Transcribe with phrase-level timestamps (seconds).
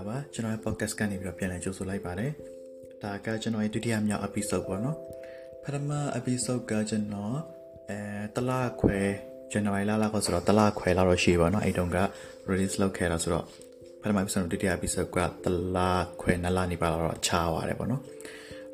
[0.00, 2.30] လာပါကျွန်တော်ရဲ့ podcast ကနေပြီးတော့ပြန်လည်ကြိုဆိုလိုက်ပါတယ်
[3.02, 4.96] ဒါကကျွန်တော်ရဲ့ဒုတိယမြောက် episode ပေါ့နော်
[5.62, 7.36] ပထမ episode ကကျွန်တော်
[7.90, 7.98] အဲ
[8.36, 8.50] တလ
[8.80, 8.98] ခွဲ
[9.52, 11.98] January လလောက်ဆိုတော့တလခွဲလောက်တော့ရှိပါတော့အဲ့တုန်းက
[12.50, 13.44] release လုပ်ခဲ့တော့ဆိုတော့
[14.00, 15.78] ပထမ episode ဒုတိယ episode ကတလ
[16.22, 18.02] ခွဲနှစ်လနေပါတော့ချားသွားတယ်ပေါ့နော်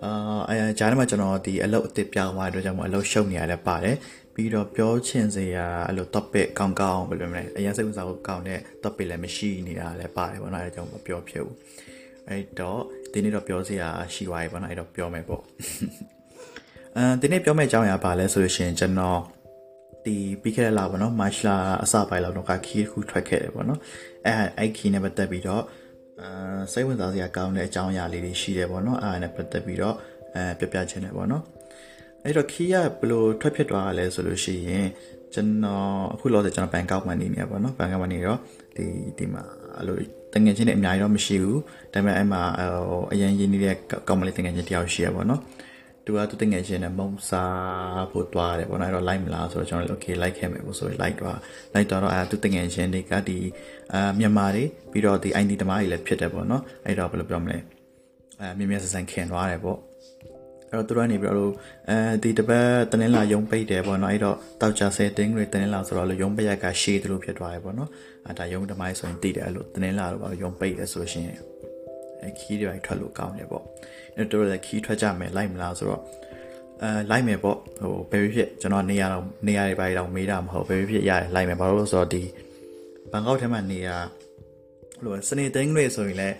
[0.04, 0.10] အာ
[0.48, 3.96] အဲဂျားထဲမှာကျွန်တော်ဒီအလုပ်အစ်စ်ပြောင်းသွားတဲ့အတွက်ကြောင့်မအလုပ်ရှုပ်နေရတယ်ပါတယ်
[4.34, 11.56] ပြီးတော့ပြောချင်စရာအဲ့လို topic ကောင်းကောင်းဘယ်လိုမလဲအရင်စိတ်ဝင်စားဖို့ကောင်းတဲ့ topic လည်းမရှိနေတာလည်းပါတယ်ပေါ့နော်အဲဒါကြောင့်မပြောဖြစ်ဘူး
[12.28, 12.80] အဲ့တော့
[13.12, 15.42] ဒီနေ့တော့ပြောစရာရှိသွားပြီပေါ့နော်အဲ့တော့ပြောမယ်ပေါ့
[16.96, 19.20] အဲဒီနေ့ပြောမယ့်အကြောင်းအရာပါလဲဆိုလို့ရှိရင်ကျွန်တော်
[20.04, 21.48] ဒီပြီးခဲ့တဲ့လပေါ့နော်မတ်လ
[21.82, 23.80] အစပိုင်းလောက်တော့ခီးတစ်ခုထွက်ခဲ့တယ်ပေါ့နော်
[24.26, 25.62] အဲအဲ့ခီးနဲ့ပတ်သက်ပြီးတော့
[26.22, 29.96] အာစိတ်ဝင်စားစရာကောင်းတဲ့အကြောင်းအရာလေးတွေရှိတယ်ပေါ့နော်အဲ့ဒါနဲ့ပတ်သက်ပြီးတော့
[30.34, 31.42] အဲပြပြချင်တယ်ပေါ့နော်
[32.24, 34.86] အဲ့တော့ခီးကဘယ်လိုထွက်ဖြစ်သွားတာလဲဆိုလို့ရှိရင်
[35.34, 38.38] ကျွန်တော်အခုလောဆယ်ကျွန်တော်ဘန်ကောက်မှာနေနေရပါတော့ဘန်ကောက်မှာနေတော့
[38.76, 38.84] ဒီ
[39.18, 39.42] ဒီမှာ
[39.76, 39.98] အဲ့လို
[40.32, 41.60] တငယ်ချင်းတွေအများကြီးတော့မရှိဘူး
[41.92, 42.42] ဒါပေမဲ့အဲ့မှာ
[42.88, 43.74] ဟိုအရင်ရင်းနေတဲ့
[44.08, 45.40] ကောင်မလေးတငယ်ချင်းတယောက်ရှိရပါတော့
[46.06, 51.38] သူကသူတငယ်ချင်းနဲ့မုံစားဖို့တွားတယ်ပေါ့နော်အဲ့တော့ like မလားဆိုတော့ကျွန်တော်လည်း okay like ခဲ့မယ်ပေါ့ဆိုရင် like တွား
[51.74, 53.38] like တွားတော့အဲသူတငယ်ချင်းတွေကဒီ
[53.94, 57.58] အာမြန်မာတွေပြီးတော့ဒီ ID တမားတွေလည်းဖြစ်တယ်ပေါ့နော်အဲ့တော့ဘယ်လိုပြောမလဲ
[58.40, 59.78] အဲမြင်မြင်ဆန်ဆန်ခင်သွားတယ်ပေါ့
[60.70, 61.52] အဲ့တော့သူတို့ကနေပြီးတော့
[61.90, 67.90] အဲဒီတပတ်တနင်္လာရုံပိတ်တယ်ပေါ့နော်အဲ့တော့တောက်ကြဆယ်တင်းတွေတနင်္လာဆိုတော့ရုံပိတ်ရက်ကရှေးတယ်လို့ဖြစ်သွားတယ်ပေါ့နော်
[68.26, 71.26] အဲဒါရုံတမိုင်းဆိုရင်တည်တယ်အဲ့လိုတနင်္လာတော့ရုံပိတ်တယ်ဆိုရှင်
[72.22, 73.95] အဲခီးတွေထွက်လို့ကောင်းတယ်ပေါ့အဲ့
[74.32, 76.02] တော့လည်းခီးထွက်ကြမယ်လိုက်မလားဆိုတော့
[76.82, 82.22] အဲလိုက်မယ်ပေါ့ဟိုဘယ်ဖြစ်ကျွန်တော်နေရတော့နေရတွေပါတော့မေးတာမဟုတ်ဘယ်ဖြစ်ရတယ်လိုက်မယ်ဘာလို့လဲဆိုတော့ဒီ
[83.12, 83.88] ဘန်ကောက်ထဲမှာနေရ
[85.04, 86.36] ဟိုစနေတင်းတွေဆိုရင်လည်း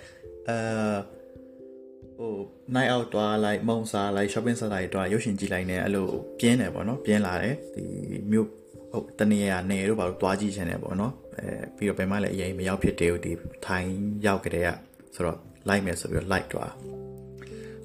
[0.48, 0.56] အဲ
[2.18, 2.32] ဟို
[2.74, 6.06] night out တွားလိုက်မုံစားလိုက် shopping center တွေတွားရုပ်ရှင်ကြည့်လိုက်နေအဲ့လို
[6.38, 7.84] ပြင်းတယ်ပေါ့နော်ပြင်းလာတယ်ဒီ
[8.30, 8.48] မြို့
[8.92, 13.32] ဟုတ်တနေရာနေတို့ဘာလို့တွားကြည့်ချင်တယ်ပေါ့နော်အဲပြီးတော့ဘယ်မှလည်းအရင်မရောက်ဖြစ်တယ်ဒီ
[13.66, 13.92] ထိုင်း
[14.26, 14.68] ရောက်ကြတဲ့က
[15.14, 15.38] ဆိုတော့
[15.68, 16.72] like မယ်ဆိုပြီးတော့ like တွား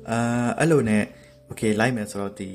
[0.09, 1.03] အာအဲ့လိုနဲ့
[1.49, 2.49] okay like မယ်ဆိုတော့ဒီ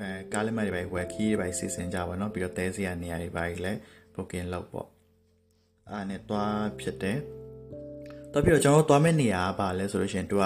[0.00, 3.78] အဲကားလက်မှတ်တွေပဲဝယ်ခီးတွေပဲစီစဉ်ကြပါတော့ပြီးတော့တဲစရာနေရာတွေပါလည်း
[4.14, 4.88] booking လုပ်ပေါ့
[5.90, 7.18] အားနဲ့တွားဖြစ်တယ်
[8.32, 10.44] တော့ပြီးတော့ကျွန်တော်တို့တွားမယ့်နေရာကပါလဲဆိုလို့ရှိရင်သူက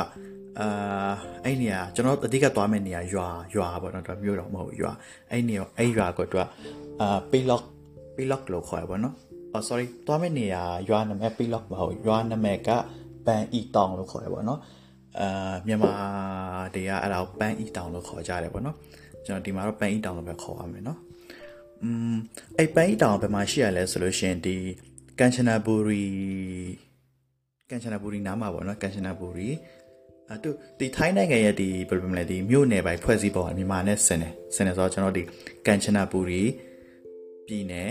[0.61, 1.13] အာ
[1.45, 4.93] အဲ့နေရာကျွန်တော်အဓိကသွားမယ့်နေရာရွာရွာပေါ့နော်သူမြို့တော်မဟုတ်ရွာ
[5.31, 6.43] အဲ့နေရာအဲ့ရွာကသူက
[7.01, 7.65] အာပီလော့
[8.17, 9.15] ပီလော့လို့ခေါ်ရပါတော့
[9.53, 12.71] အော် sorry သွားမယ့်နေရာရွာနာမည်ပီလော့မဟုတ်ရွာနာမည်က
[13.27, 14.61] ပန်အီတောင်လို့ခေါ်ရပါတော့
[15.21, 15.93] အာမြန်မာ
[16.75, 18.77] တွေကအဲ့ဒါကိုပန်အီတောင်လို့ခေါ်ကြတယ်ပေါ့နော်
[19.27, 20.99] ကျွန်တော်ဒီမှာတော့ပန်အီတောင်လို့ပဲခေါ်ရမယ်နော်
[21.83, 22.17] อืม
[22.59, 24.57] အဲ့ပန်အီတောင်ဘယ်မှာရှိရလဲဆိုလို့ရှိရင်ဒီ
[25.19, 26.05] ကန်ချနာဘူရီ
[27.71, 29.49] ကန်ချနာဘူရီနားမှာပေါ့နော်ကန်ချနာဘူရီ
[30.31, 35.23] အဲသူဒီထိုင်းနိုင်ငံရဲ့ဒီဘယ်လိုမလဲဒီမြို့နယ်ပိုင်းဖွဲ့စည်းပုံကမြန်မာနဲ့ဆင်တယ်ဆင်တယ်ဆိုတော့ကျွန်တော်ဒီ
[35.67, 36.43] ကန်ချနာပူရီ
[37.47, 37.91] ပြည်နယ်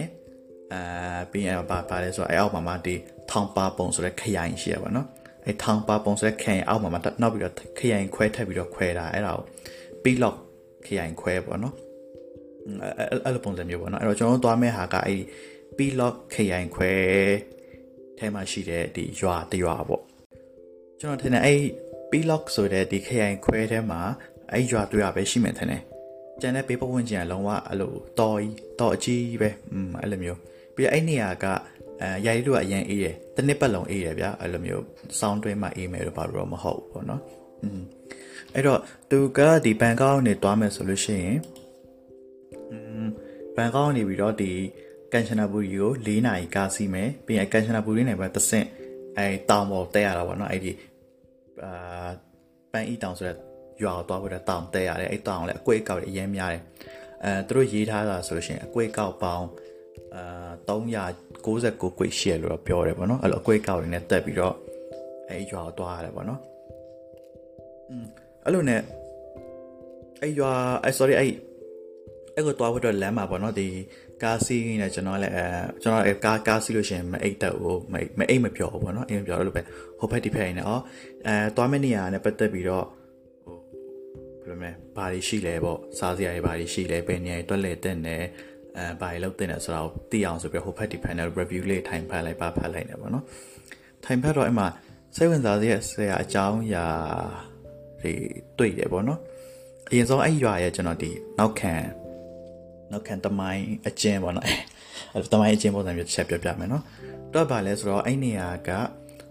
[0.73, 2.95] အာပြီးရင်ပါပါလဲဆိုတော့အဲအောက်မှာမှဒီ
[3.29, 5.07] ထောင်ပါပုံဆိုတဲ့ခရိုင်ရှိရပါတော့
[5.47, 9.43] အဲထောင်ပါပုံဆိုတဲ့ခရိုင်အောက်မှာမှနောက်ပြီးတော့ခရိုင်ခွဲထပ်ပြီးတော့ခွဲတာအဲ့ဒါကို
[10.03, 10.35] ပီလော့
[10.85, 11.75] ခရိုင်ခွဲပေါ့နော်
[13.25, 15.21] အဲ့လိုပုံစံမျိုးပေါ့နော်အဲ့တော့ကျွန်တော်တို့သွားမဲ့ဟာကအဲ့
[15.77, 16.91] ပီလော့ခရိုင်ခွဲ
[18.17, 20.03] ထဲမှာရှိတဲ့ဒီရွာတရွာပေါ့
[20.99, 21.61] ကျွန်တော်ထင်တယ်အဲ့
[22.11, 24.01] P-lock ဆိုတဲ့ဒီခရိုင်ခွဲထဲမှာ
[24.53, 25.81] အဲ့ရွာတွေ့ရပဲရှိမှထင်တယ်။
[26.41, 30.39] ကျန်တဲ့ဘေးပတ်ဝန်းကျင်ကလုံးဝအဲ့လိုတော်ကြီးတော်အကြီးပဲอืมအဲ့လိုမျိုး
[30.75, 31.45] ပြီးတော့အဲ့နေရာက
[32.02, 34.84] အဲရိုင်တို့ကအရင်အေးတယ်တနစ်ပတ်လုံးအေးတယ်ဗျာအဲ့လိုမျိုး
[35.20, 37.22] စောင်းတွင်းမှာအေးမယ်တော့ဘာလို့တော့မဟုတ်ဘူးပေါ့နော်
[37.62, 37.80] อืม
[38.54, 38.80] အဲ့တော့
[39.10, 41.38] သူကဒီဘန်ကောက်နေတွားမယ်ဆိုလို့ရှိရင်
[42.70, 43.04] อืม
[43.56, 44.52] ဘန်ကောက်နေပြီးတော့ဒီ
[45.12, 48.66] ကန်ချနာဘူရီကို၄နာရီကားစီးမယ်ပြီးရင်ကန်ချနာဘူရီနေပဲတဆင့်
[49.18, 50.72] အဲတောင်ပေါ်တက်ရတာပေါ့နော်အဲ့ဒီ
[51.64, 52.08] အာ
[52.72, 53.36] ပန်းဤတောင်ဆိုတဲ့
[53.82, 56.62] ရွာကိုသွားဖို့တဲ့တောင်တဲရတယ်အဲ့တောင်လည်းအကွေးကောက်တွေအရင်များတယ်
[57.24, 59.46] အဲသူတို့ရေးထားတာဆိုလို့ရှိရင်အကွေးကောက်ပေါင်း
[60.17, 64.55] အာ399ကွေ့ရှိရလို့တော့ပြောတယ်ပေါ့နော်အဲ့လိုအကွေးကောက်တွေနဲ့တက်ပြီးတော့
[65.29, 66.39] အဲ့ရွာကိုသွားရတယ်ပေါ့နော်
[67.89, 68.05] อืม
[68.45, 68.81] အဲ့လိုနဲ့
[70.21, 70.51] အဲ့ရွာ
[70.83, 71.31] အဲ့ sorry အဲ့
[72.35, 73.67] အဲ့ကိုသွားဖို့တော့လမ်းမှာပေါ့နော်ဒီ
[74.23, 75.45] ကားစီးနေကျွန်တော်လည်းအဲ
[75.81, 79.61] ကျွန်တော်ကားကားစီးလို့ရှိရင်မအိတ်တော့ဘူးမမအိတ်မပြောဘူးပေါ့နော်အိမ်မပြောလို့ပဲ
[79.99, 80.73] ဟိုဘက်ဒီဘက်နေဩ
[81.27, 82.85] အဲသွားမယ့်နေရာနဲ့ပတ်သက်ပြီးတော့
[83.45, 83.57] ဟို
[84.39, 88.17] ဘယ်လိုလဲဘာတွေရှိလဲပေါ့စားစရာတွေဘာတွေရှိလဲဘယ်နေရာတွေတွက်လဲတဲ့နေ
[88.77, 93.23] အဲဘာတွေလုပ်တဲ့နေဆိုတာကိုသိအောင်ဆိုပြီးဟိုဘက်ဒီဘက်နဲ့ review လေးထိုင်ဖတ်လိုက်ပါဖတ်လိုက်နေပေါ့နော်
[94.05, 94.67] ထိုင်ဖတ်တော့အဲ့မှာ
[95.15, 96.85] စိတ်ဝင်စားစရာဆရာအကြောင်းအရာ
[98.01, 98.13] တွေ
[98.57, 99.19] တွေ့တယ်ပေါ့နော်
[99.89, 101.73] အရင်ဆုံးအဲ့ရွာရဲ့ကျွန်တော်ဒီနောက်ခံ
[102.91, 104.45] နောက်ခံတမိုင်းအကျဉ်းပေါ့နော်
[105.15, 106.83] အဲတမိုင်းအကျဉ်းပုံစံမျိုးတစ်ချက်ပြောပြမယ်နော်
[107.33, 108.69] တော့ဗာလဲဆိုတော့အဲ့နေရာက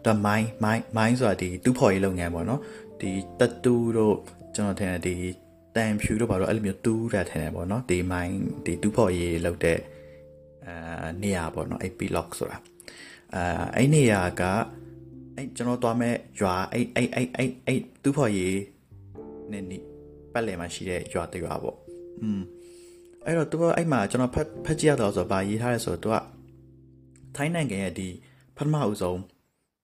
[0.07, 2.61] တမိုင်းမိုင်းမိုင်းဆိုတာဒီတူးဖော်ရေးလုပ်ငန်းပေါ့နော်
[3.01, 4.17] ဒီတတူတို့
[4.55, 5.15] ကျွန်တော်ထင်တယ်ဒီ
[5.77, 9.79] တန်ဖြူတို့ဘာလို့အဲ့လိုမျိုးတူးတာထင်တယ်ပေါ့နော်ဒီမိုင်းဒီတူးဖော်ရေးလုပ်တဲ့
[10.67, 12.59] အာနေရာပေါ့နော်အဲ့ P-lock ဆိုတာ
[13.35, 14.43] အာအဲ့နေရာက
[15.37, 18.59] အဲ့ကျွန်တော်သွားမဲ့ရွာအဲ့အဲ့အဲ့အဲ့အဲ့သူ့ဖော်ရေး
[19.53, 19.79] နဲ့နိ
[20.33, 21.77] ပတ်လည်မှာရှိတဲ့ရွာတရွာပေါ့
[22.23, 22.41] อืม
[23.25, 26.17] အဲ့တော့သူကအဲ့မှာကျွန်တော်ဖတ်ဖတ်ကြည့်ရတော့ဆိုဗာရေးထားရဲဆိုတော့သူက
[27.37, 28.09] ထိုင်းနိုင်ငံရဲ့ဒီ
[28.57, 29.21] ပထမအဦးဆုံး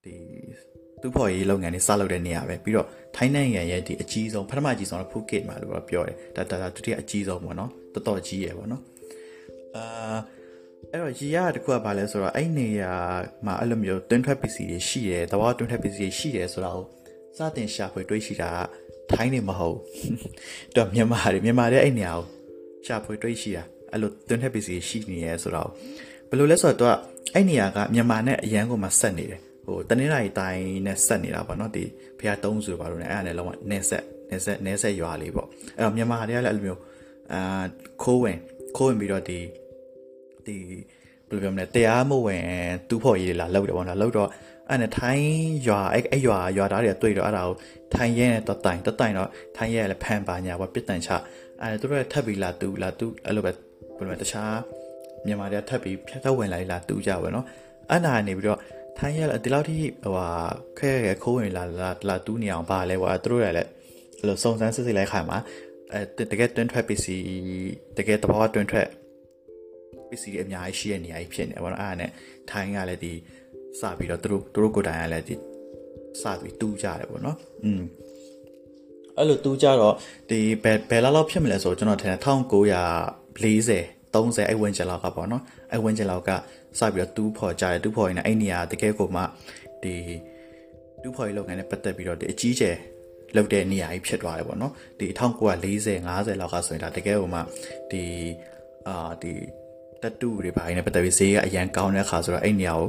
[0.05, 0.15] ဒီ
[1.03, 8.83] သူ့ဖော်ရေးလုပ်ငန်းတွေစလုပ်တဲ့နေရာပဲပြီးတော့ထိုင်းနိုင်ငံရဲ့ဒီအကြီးဆုံးပထမအကြီးဆုံးကဖူကစ်မှာလို့ပြောတယ်ဒါဒါဒုတိယအကြီးဆုံးပေါ့နော်တော်တော်ကြီးရယ်ပေါ့နော်
[9.77, 10.17] အာ
[10.91, 12.93] အဲ့တော့ရေရတခုကဘာလဲဆိုတော့အဲ့နေရာ
[13.47, 16.85] မှာအဲ့လိုမျိုးတွင်းထွက်ပစ္စည်းတွေရှိတယ်တဘာတွင်းထွက်ပစ္စည်းတွေရှိတယ်ဆိုတာကို
[17.37, 18.59] စတင်ရှာဖွေတွေးရှိတာက
[19.13, 19.77] ထိုင်းနေမဟုတ်
[20.77, 22.27] တော့မြန်မာတွေမြန်မာတွေအဲ့နေရာကို
[22.87, 23.63] ရှာဖွေတွေးရှိတာ
[23.93, 25.69] အဲ့လိုတွင်းထွက်ပစ္စည်းရှိနေရဲဆိုတော့
[26.29, 26.97] ဘယ်လိုလဲဆိုတော့
[27.35, 31.85] အဲ့နေရာကမြန်မာနဲ့အရန်ကိုမှဆက်နေတယ် ဟိုတနင်္လာရီတိုင်းနဲ့ဆက်နေတာပေါ့နော်ဒီ
[32.19, 36.81] ဖះတုံးဆိုပါလို့ねအဲ့ဒါလည်းလုံးဝနေဆက်နေဆက်နေဆက်ရွာလေးပေါ့အဲ့တော့မြန်မာတွေကလည်းအဲ့လိုမျိုး
[37.33, 37.63] အာ
[38.03, 38.39] ခိုးဝင်
[38.77, 39.39] ခိုးဝင်ပြီးတော့ဒီ
[40.47, 40.57] ဒီ
[41.29, 42.45] ဘယ်လိုပြောမလဲတရားမဝင်
[42.89, 44.29] တူးဖို့ရေးလာလောက်တယ်ပေါ့နော်လောက်တော့
[44.69, 45.29] အဲ့နဲ့ထိုင်း
[45.67, 47.55] ရွာအဲ့အဲ့ရွာရွာသားတွေကတွေ့တော့အဲ့ဒါကို
[47.95, 51.11] ထိုင်းရဲနဲ့တတိုင်တတိုင်တော့ထိုင်းရဲလည်းဖန်ပါညာပေါ့ပြစ်တန်ချ
[51.61, 53.51] အဲ့သူတို့ကထပ်ပြီးလာတူလာတူအဲ့လိုပဲ
[53.97, 54.57] ဘယ်လိုလဲတခြား
[55.27, 57.45] မြန်မာတွေကထပ်ပြီးဖြတ်သက်ဝင်လာလာတူကြပါတော့
[57.91, 58.59] အဲ့နာနေပြီးတော့
[58.99, 60.29] ထိုင်းရဒီလောက်ထိဟိုဟာ
[60.79, 63.69] ခဲခဲခိုးဝင်လာလာလာတူးနေအောင်ပါလဲကွာသူတို့လည်း
[64.19, 65.39] အဲ့လိုစုံစမ်းစစ်စစ်လိုက်ခါမှာ
[65.93, 67.27] အဲတကယ်တွင်းထွက်ပစ္စည်း
[67.99, 68.89] တကယ်တဘောတွင်းထွက်
[70.09, 72.11] ပစ္စည်းတွေအများကြီးရှိတဲ့နေရာကြီးဖြစ်နေတယ်ပေါ့နော်အဲ့ဒါနဲ့
[72.51, 73.13] ထိုင်းကလည်းဒီ
[73.81, 75.35] စပြီးတော့သူတို့သူတို့ကိုယ်တိုင်ကလည်းဒီ
[76.23, 77.83] စပြီးတူးကြတယ်ပေါ့နော်อืม
[79.17, 79.95] အဲ့လိုတူးကြတော့
[80.31, 85.43] ဒီဘယ်ဘယ်လောက်လောက်ဖြစ်မလဲဆိုတော့ကျွန်တော်ထင်တယ်1940 30အဲ့ဝန်းကျင်လောက်ကပေါ့နော်
[85.73, 86.31] အဲ့ဝန်းကျင်လောက်က
[86.79, 89.23] စပြီးတော့တူးဖော်ကြတယ်တူးဖော်ရင်အဲ့နေရာတကယ်ကိုမှ
[89.83, 89.95] ဒီ
[91.03, 92.77] တူးဖော်ရေးလုပ်ငန်းနဲ့ပတ်သက်ပြီးတော့ဒီအကြီးကျယ်
[93.37, 97.41] လုပ်တဲ့နေရာကြီးဖြစ်သွားတယ်ပေါ့နော်ဒီ1940 50လောက်ကဆိုရင်ဒါတကယ်ကိုမှ
[97.91, 98.05] ဒီ
[98.89, 99.33] အာဒီ
[100.03, 102.89] တတူတွေပါနေပတ်သက်ပြီးဈေးကအရန်ကောင်းတဲ့အခါဆိုတော့အဲ့နေရာကို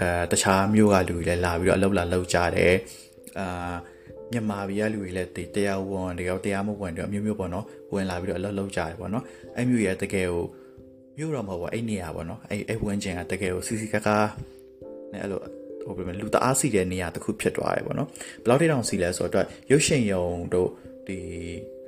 [0.00, 2.74] အဲတခြားမျိုးကလူတွေလည်းလာပြီးတော့အလုပ်လာလုပ်ကြတယ်
[3.38, 3.74] အာ
[4.32, 9.24] မြန်မာပြည်ကလူတွေလည်းတရားဝန်တရားတရားမဝင်တော့အမျိုးမျိုးပေါ့နော်ဝင်လာပြီးတော့အလုပ်လုပ်ကြတယ်ပေါ့နော်
[9.56, 10.44] အဲ့မျိုးရဲ့တကယ်ကို
[11.16, 14.28] မြို့တော့မဟုတ်ဘူးအဲ့နေရာပေါ့နော်အဲ့အဲ့ဝင်ချင်းကတကယ်ကိုစီစီကားကား
[15.12, 15.40] နဲ့အဲ့လို
[15.84, 18.08] ဟိုဘယ်မှာလူတအားစီတဲ့နေရာတစ်ခုဖြစ်သွားတယ်ပေါ့နော်
[18.44, 20.24] ဘယ်လောက်ထိတောင်စီလဲဆိုတော့ရုပ်ရှင်ယုံ
[20.54, 20.68] တို့
[21.06, 21.18] ဒီ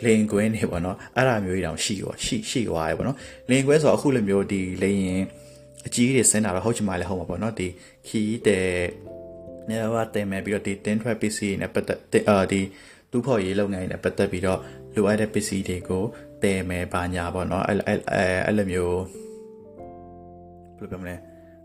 [0.05, 3.17] လင်ကွင်းနေပေါ့နော်အဲ့ဒါမျိုးကြီးတောင်ရှိရောရှိရှိသွားတယ်ပေါ့နော်
[3.51, 5.23] လင်ကွင်းဆိုတော့အခုလိုမျိုးဒီလေရင်
[5.87, 7.69] အကြီးတွေဆင်းတာတော့ဟုတ်ချင်မှလည်းဟုတ်မှာပေါ့နော်ဒီ
[8.09, 8.67] ခီးတဲ့
[9.69, 12.61] နေရာကတင်မဲ့ပြီးတော့ဒီတင်းထွက်ပစ္စည်းနဲ့ပတ်သက်အာဒီ
[13.11, 14.61] တူဖို့ရေးလုပ်ငန်းနဲ့ပတ်သက်ပြီးတော့
[14.95, 16.05] လိုအပ်တဲ့ပစ္စည်းတွေကို
[16.47, 18.01] တဲမယ်ဘာညာပေါ့နော်အဲ့အဲ့
[18.47, 18.99] အဲ့လိုမျိုး
[20.79, 21.15] ဘယ်လိုပြောမလဲ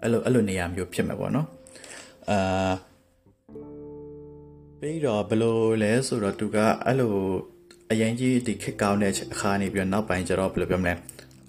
[0.02, 1.48] အဲ့လိုအဲ့လိုနေရာမျိုးဖြစ်မှာပေါ့နော်
[2.30, 2.72] အာ
[4.80, 7.14] ပြီးတော့ဘယ်လိုလဲဆိုတော့သူကအဲ့လို
[7.92, 10.94] အရင်ကြီးဒီခက်ကောင်းတဲ့အခါနေပြီးတော့နောက်ပိုင်းကျတော့ဘယ်လိုပြောမလဲ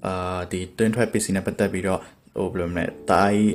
[0.06, 2.00] အာဒီတွင်းထွက်ပစ္စည်းနဲ့ပတ်သက်ပြီးတော့
[2.38, 3.52] ဟိုဘယ်လိုမလဲတာကြီး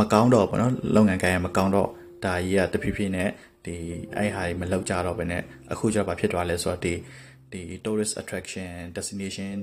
[0.00, 1.88] မကောင်းတော့ဘောနော်လုပ်ငန်းကိုင်းရမကောင်းတော့
[2.24, 3.28] ဒါကြီးကတဖြည်းဖြည်းနဲ့
[3.64, 3.74] ဒီ
[4.16, 5.42] အဲ့ဟာကြီးမလောက်ကြတော့ဘဲနဲ့
[5.72, 6.94] အခုကျတော့ဘာဖြစ်သွားလဲဆိုတော့ဒီ
[7.52, 9.56] ဒီ tourist attraction destination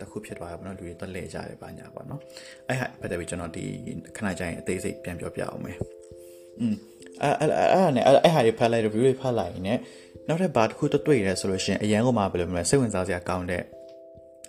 [0.00, 2.20] တခုဖြစ်သွားရပါတော့လူတွေတက်လဲကြတယ်ပါညာပေါ့နော်
[2.68, 3.64] အဲ့ဟာပတ်သက်ပြီးကျွန်တော်ဒီ
[4.16, 5.76] ခဏကြာရင်အသေးစိတ်ပြန်ပြောပြအောင်မယ်
[6.60, 6.74] อืม
[7.22, 9.78] အဲ့အဲ့အဲ့နဲ့အဲ့ဟာတွေဖတ်လိုက် review တွေဖတ်လိုက်ရင်
[10.28, 13.62] နောက်ထပ်ဘာတစ်ခုတွေ့ရဲဆိုလို့ရှိရင်အရန်ကမှဘယ်လိုမလဲစိတ်ဝင်စားစရာကောင်းတဲ့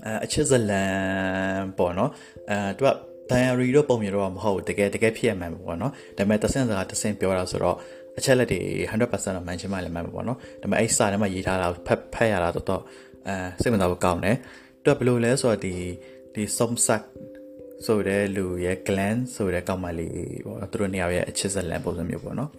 [0.06, 2.12] အဲအချစ်ဇလန်ပေါ့နော်
[2.50, 2.90] အဲသူက
[3.32, 7.78] diary တော့ပုံမြင်တော့မဟုတ်တကယ်တကယ်ဖြစ်ရမှန်ပေါ့နော်ဒါပေမဲ့တဆင့်စကားတဆင့်ပြောတာဆိုတော့
[8.18, 9.02] အချက်လက်တွေ100%
[9.36, 12.82] တော့မှန်ချင်မှလည်းမှန်ပါပေါ့နော်ဒါပေမဲ့အဲ့စာထဲမှာရေးထားတာဖတ်ဖတ်ရတာတော့တော့
[13.28, 14.38] အဲစိတ်ဝင်စားဖို့ကောင်းတယ်
[14.84, 15.74] သူကဘယ်လိုလဲဆိုတော့ဒီ
[16.34, 17.04] ဒီ somsak
[17.86, 22.50] ဆိုတဲ့လူရဲ့ gland ဆိုတဲ့ကောင်မလေးပေါ့သူတို့နေရာရဲ့အချစ်ဇလန်ပုံစံမျိုးပေါ့နော်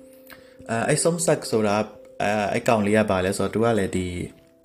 [0.70, 1.74] အဲအဲ့ somsak ဆိုတာ
[2.22, 4.06] အဲအဲ့ကောင်လေးကပါလဲဆိုတော့သူကလည်းဒီ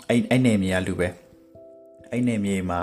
[0.09, 1.07] အဲ့အဲ့နေမြေကလူပဲ
[2.11, 2.81] အဲ့နေမြေမှာ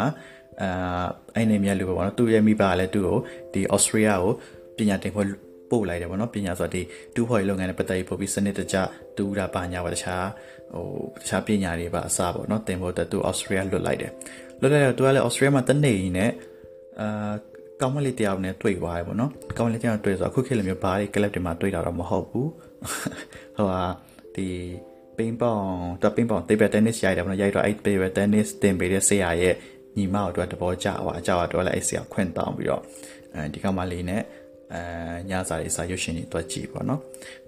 [0.63, 1.07] အာ
[1.37, 3.19] အဲ့နေမြေလူပဲပေါ့နော်သူရဲ့မိဘကလည်းသူ့ကို
[3.53, 4.33] ဒီ Australia ကို
[4.77, 5.29] ပညာသင်ခွင့်
[5.71, 6.83] ပို့လိုက်တယ်ပေါ့နော်ပညာဆိုတော့ဒီ
[7.15, 8.77] တူးဖော်ရေးလုပ်ငန်းနဲ့ပတ်သက်ပြီးပို့ပြီးစနစ်တကျ
[9.17, 10.27] တူးတာပါညာပါတခြား
[10.75, 10.87] ဟို
[11.23, 14.13] တခြားပညာတွေပါအစပေါ့နော်တင်ဖို့အတွက်သူ Australia လွတ်လိုက်တယ်
[14.61, 16.31] လွတ်လိုက်တော့သူကလည်း Australia မှာတနေနဲ့
[17.01, 17.33] အာ
[17.81, 22.51] ကောင်းမလေးတယောက်နဲ့တွေ့သွားတယ်ပေါ့နော်ကောင်းမလေးတယောက်တွေ့ဆိုအခုခေတ်လိုမျိုးဘားတွေကလပ်တွေမှာတွေ့တာတော့မဟုတ်ဘူး
[23.57, 23.83] ဟိုဟာ
[24.35, 24.47] ဒီ
[25.17, 25.65] ပင်းပေါင်
[26.03, 29.55] တပင်းပေါင်တေးဘက်တင်းနစ်ရိုက်တယ်ပေါ့နော်ရိုက်တော့အဲ့တေးဘက်တင်းနစ်တင်ပေးတဲ့ဆရာရဲ့
[29.97, 32.83] ညီမတို့တဘောကြပါအကြောက်တော့လည်းအဲ့ဆရာခွင့်တောင်းပြီးတော့
[33.35, 34.23] အဲဒီကောင်မလေးနဲ့
[34.74, 34.82] အဲ
[35.30, 37.02] ညစာတွေစာရွှေရှင်တွေတွက်ကြည့်ပေါ့နော်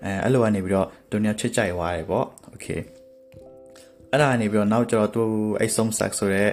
[0.04, 2.68] အဲအဲ့လိုကနေပြီးတော့သူညချစ်ကြိုက်သွားတယ်ပေါ့โอเค
[4.12, 5.24] အဲ့ဒါကနေပြီးတော့နောက်ကျတော့သူ
[5.60, 6.50] အဲ့ဆုံးဆက်ဆိုတဲ့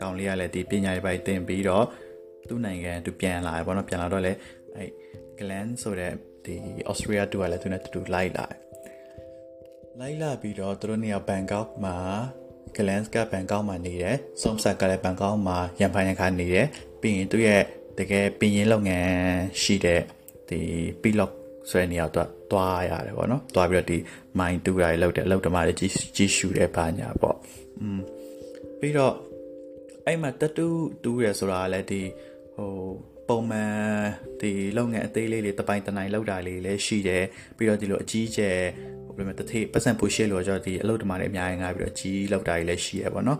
[0.00, 1.84] ကောင်လေးကလည်းဒီပညာရေးပိုင်းသင်ပြီးတော့
[2.48, 4.32] သူ့နိုင်ငံသူပြန်လာတယ်ပေါ့နော်ပြန်လာတော့လေ
[4.76, 4.90] အဲ့
[5.38, 6.12] Glen ဆိုတဲ့
[6.44, 6.54] ဒီ
[6.90, 8.58] Australia တူကလည်းသူနဲ့တူတူလိုက်လာတယ်
[10.00, 11.96] လိုက်လာပြီးတော့သူတို့နေရာဘန်ကောက်မှာ
[12.76, 16.66] Glens ကဘန်ကောက်မှာနေတယ်စုံဆက်ကလည်းဘန်ကောက်မှာရန်ဖိုင်ရခါနေတယ်
[17.00, 17.62] ပြီးရင်သူ့ရဲ့
[17.97, 19.11] တကယ်ပင်ရင်းလုပ်ငန်း
[19.61, 20.01] ရှိတဲ့
[20.49, 20.59] ဒီ
[21.01, 21.31] Pilot
[21.69, 23.97] ဆိုတဲ့နေရာတော့သွားရတယ်ပေါ့နော်သွားပြီးတော့ဒီ
[24.39, 27.37] မိုင်းတူတာတွေလောက်တယ်အလုပ်တမားတွေကြီးကြီးရှူတယ်ဘာညာပေါ့
[27.79, 27.99] อืม
[28.79, 29.13] ပြီးတော့
[30.05, 32.01] အဲ့မှာတတူးတူးရဆိုတာလည်းဒီ
[32.55, 32.71] ဟို
[33.29, 33.75] ပုံမှန်
[34.41, 37.23] ဒီလုပ်ငန်းအသေးလေးတွေတပိုင်းတနိုင်လောက်တာလေးလည်းရှိတယ်
[37.57, 38.57] ပြီးတော့ဒီလိုအကြီးကျယ်
[39.15, 43.39] ဘယ်လိုလဲတတိပတ်စံပူရှေလို့ကျတော့ဒီအလုပ်တမားတွေအများကြီးငါပြီးတော့ကြီးလောက်တာကြီးလည်းရှိရပေါ့နော်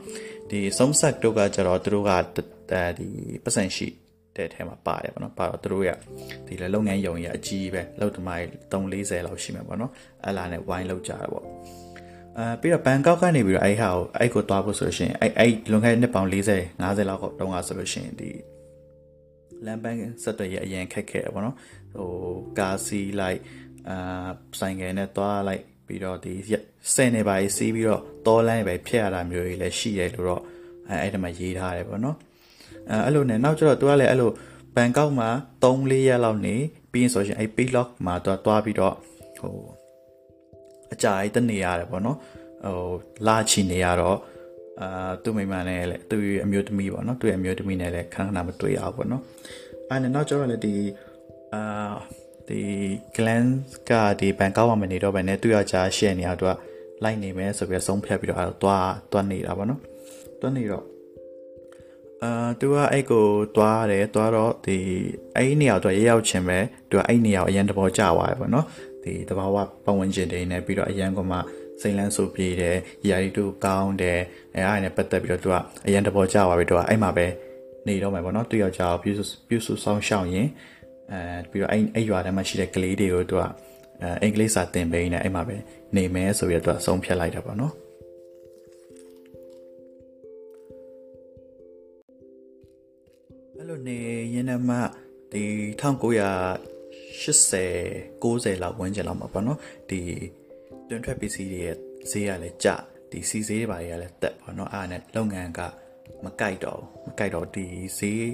[0.49, 2.11] ဒီဆုံးဆက်တို့ကကျတော့သူတို့က
[2.97, 3.07] ဒီ
[3.43, 3.87] ပတ်စံရှိ
[4.37, 5.89] တဲ့အထဲမှာပါတယ်ပေါ့နော်ပါတော့သူတို့ရ
[6.47, 9.91] ဒီလေလုပ်ငန်းယုံရအကြီးပဲလောက်တမိုင်340လောက်ရှိမှာပေါ့နော်
[10.23, 11.45] အဲ့လာနဲ့ဝိုင်းလောက်ကြတာပေါ့
[12.37, 18.29] အဲပြီးတော့ဘန်ကောက်ကနေပြီးတော့အဲ့ဟာကိုအဲ့ကိုသွားဖို့ဆိုလို့ရှိရင်အဲ့အဲ့လွန်ခဲ့တဲ့နှစ်ပေါင်း40 50လောက်တုန်းကဆိုလို့ရှိရင်ဒီ
[19.65, 21.55] လမ်းပန်းဆက်သွယ်ရေးအရင်ခက်ခဲတယ်ပေါ့နော်
[21.93, 22.09] ဟို
[22.59, 23.39] ကားစီးလိုက်
[23.89, 24.29] အာ
[24.59, 26.33] ဆိုင်ငယ်နဲ့သွားလိုက်ပြီးတော့ဒီ
[26.93, 30.43] စင်နေပါစီးပြီးတော့တောလမ်းပဲဖျက်ရတာမျိုးတွေလည်းရှိတယ်လို့တော့
[30.89, 32.17] အဲအဲ့ဒီမှာရေးထားတယ်ပေါ့နော်
[32.91, 34.31] အဲအဲ့လိုနဲ့နောက်ကျတော့ तू ကလည်းအဲ့လို
[34.75, 35.29] ဘန်ကောက်မှာ
[35.63, 36.55] 3-4ရက်လောက်နေ
[36.91, 38.95] ပြီးရင်ဆိုရှင်အဲ့ Paylock မှာ तू သွားပြီးတော့
[39.39, 39.55] ဟို
[40.93, 42.17] အကြာကြီးတနေရတယ်ပေါ့နော်
[42.65, 42.91] ဟို
[43.27, 44.17] လာချီနေရတော့
[44.81, 49.23] အာသူ့မိမနဲ့လည်းသူ့ရဲ့အမျိုးသမီးပေါ့နော်သူ့ရဲ့အမျိုးသမီးနဲ့လည်းခဏခဏမတွေ့ရဘူးပေါ့နော်
[49.89, 50.73] အဲ့နဲ့နောက်ကျတော့လည်းဒီ
[51.53, 51.93] အာ
[52.49, 52.61] ဒီ
[53.15, 53.45] Glen
[53.89, 56.51] ကဒီဘန်ကောက်မှာမနေတော့ဘဲနဲ့သူ့ယောက်ျားရှယ်နေအောင်သူက
[57.03, 59.79] လိုက်နေမယ်ဆိုပြီးတော့ဆုံးဖြတ်ပြီးတော့အဲ့တော့သွားသွားနေတာပေါ့နော်
[60.39, 60.83] သွားနေတော့
[62.23, 64.77] အာသူကအဲ့ကိုသွားတယ်သွားတော့ဒီ
[65.35, 66.57] အဲ့ဒီနေရာတော့ရရောက်ချင်းပဲ
[66.89, 68.65] သူကအဲ့နေရာကိုအရန်တဘောကျသွားတယ်ပေါ့နော်
[69.03, 71.37] ဒီတဘာဝပတ်ဝန်းကျင်တွေနဲ့ပြီးတော့အရန်ကမှ
[71.81, 72.77] စိန်လန်းဆိုပြေးတယ်
[73.09, 74.19] ရာရီတို့ကောင်းတယ်
[74.55, 75.55] အဲအားနဲ့ပတ်သက်ပြီးတော့သူက
[75.87, 77.27] အရန်တဘောကျသွားပြီသူကအဲ့မှာပဲ
[77.87, 80.47] နေတော့မယ်ပေါ့နော်သူယောက်ျားကိုပြုစုပြုစုဆောင်ရှောက်ရင်
[81.11, 83.43] အဲပြီးတော့အဲ့အဲ့ရွာထဲမှာရှိတဲ့ကလေးတွေကိုသူက
[84.03, 85.55] အအင်္ဂလိပ်စာသင်ပေးနေအဲ့မှာပဲ
[85.95, 87.73] နေမယ်ဆိုပြီးတော့သူကဆုံးဖြတ်လိုက်တာပေါ့နော်
[93.87, 94.71] အဲ့လိုနေရင်နမ
[95.31, 95.43] ဒီ
[95.81, 95.83] 1980
[98.23, 99.99] 90လောက်ဝန်းကျင်လောက်မှာပေါ့နော်ဒီ
[100.89, 101.75] တွင်ထွက်ပစ္စည်းတွေရဲ့
[102.09, 102.67] ဈေးကလည်းကျ
[103.11, 105.59] ဒီစီဈေးတွေပါတွေကလည်းတက်ပေါ့နော်အားနဲ့လုပ်ငန်းက
[106.23, 107.65] မကြိုက်တော့မကြိုက်တော့ဒီ
[107.97, 108.27] ဈေး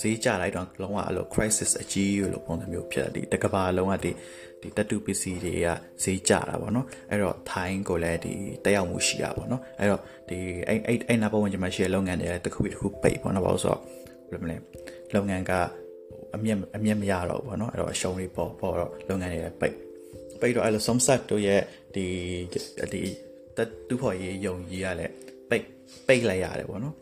[0.00, 4.12] ဈေးကျလိုက်တော့လုံးဝအဲ့လို crisis အကြီးလို့ပုံစံမျိုးဖြစ်တယ်ဒီတကဘာလုံးဝဒီ
[4.60, 5.68] ဒီတတုပစ္စည်းတွေက
[6.02, 8.32] ဈေးကျတာပေါ့နော်အဲ့တော့ထိုင်းကိုလည်းဒီ
[8.64, 10.38] တက်ရောက်မှုရှိတာပေါ့နော်အဲ့တော့ဒီ
[10.68, 13.80] အဲ့အဲ့အဲ့နာဘဝင်ကျမှာရှိတဲ့လုပ်ငန်းတွေလည်းတစ်ခုတစ်ခုပိတ်ပေါ့နော်ဘာလို့ဆိုတော့
[14.30, 14.56] ဘယ်လိုမလဲ
[15.15, 15.51] လုပ်ငန်းက
[16.35, 19.75] အမြတ်အမြတ်မရတော့ဘူးပေါ့နော်အဲ့တော့အရှုံးတွေပေါ်ပေါ်တော့လုပ်ငန်းတွေလည်းပိတ်
[20.41, 21.61] ပိတ်တော့အဲ့လို Somsat တို့ရဲ့
[21.95, 22.05] ဒီ
[22.93, 23.01] ဒီ
[23.57, 25.07] တက်တူဖို့ရေးယုံကြီးရလဲ
[25.49, 25.65] ပိတ်
[26.07, 26.95] ပိတ်လိုက်ရတယ်ပေါ့နော်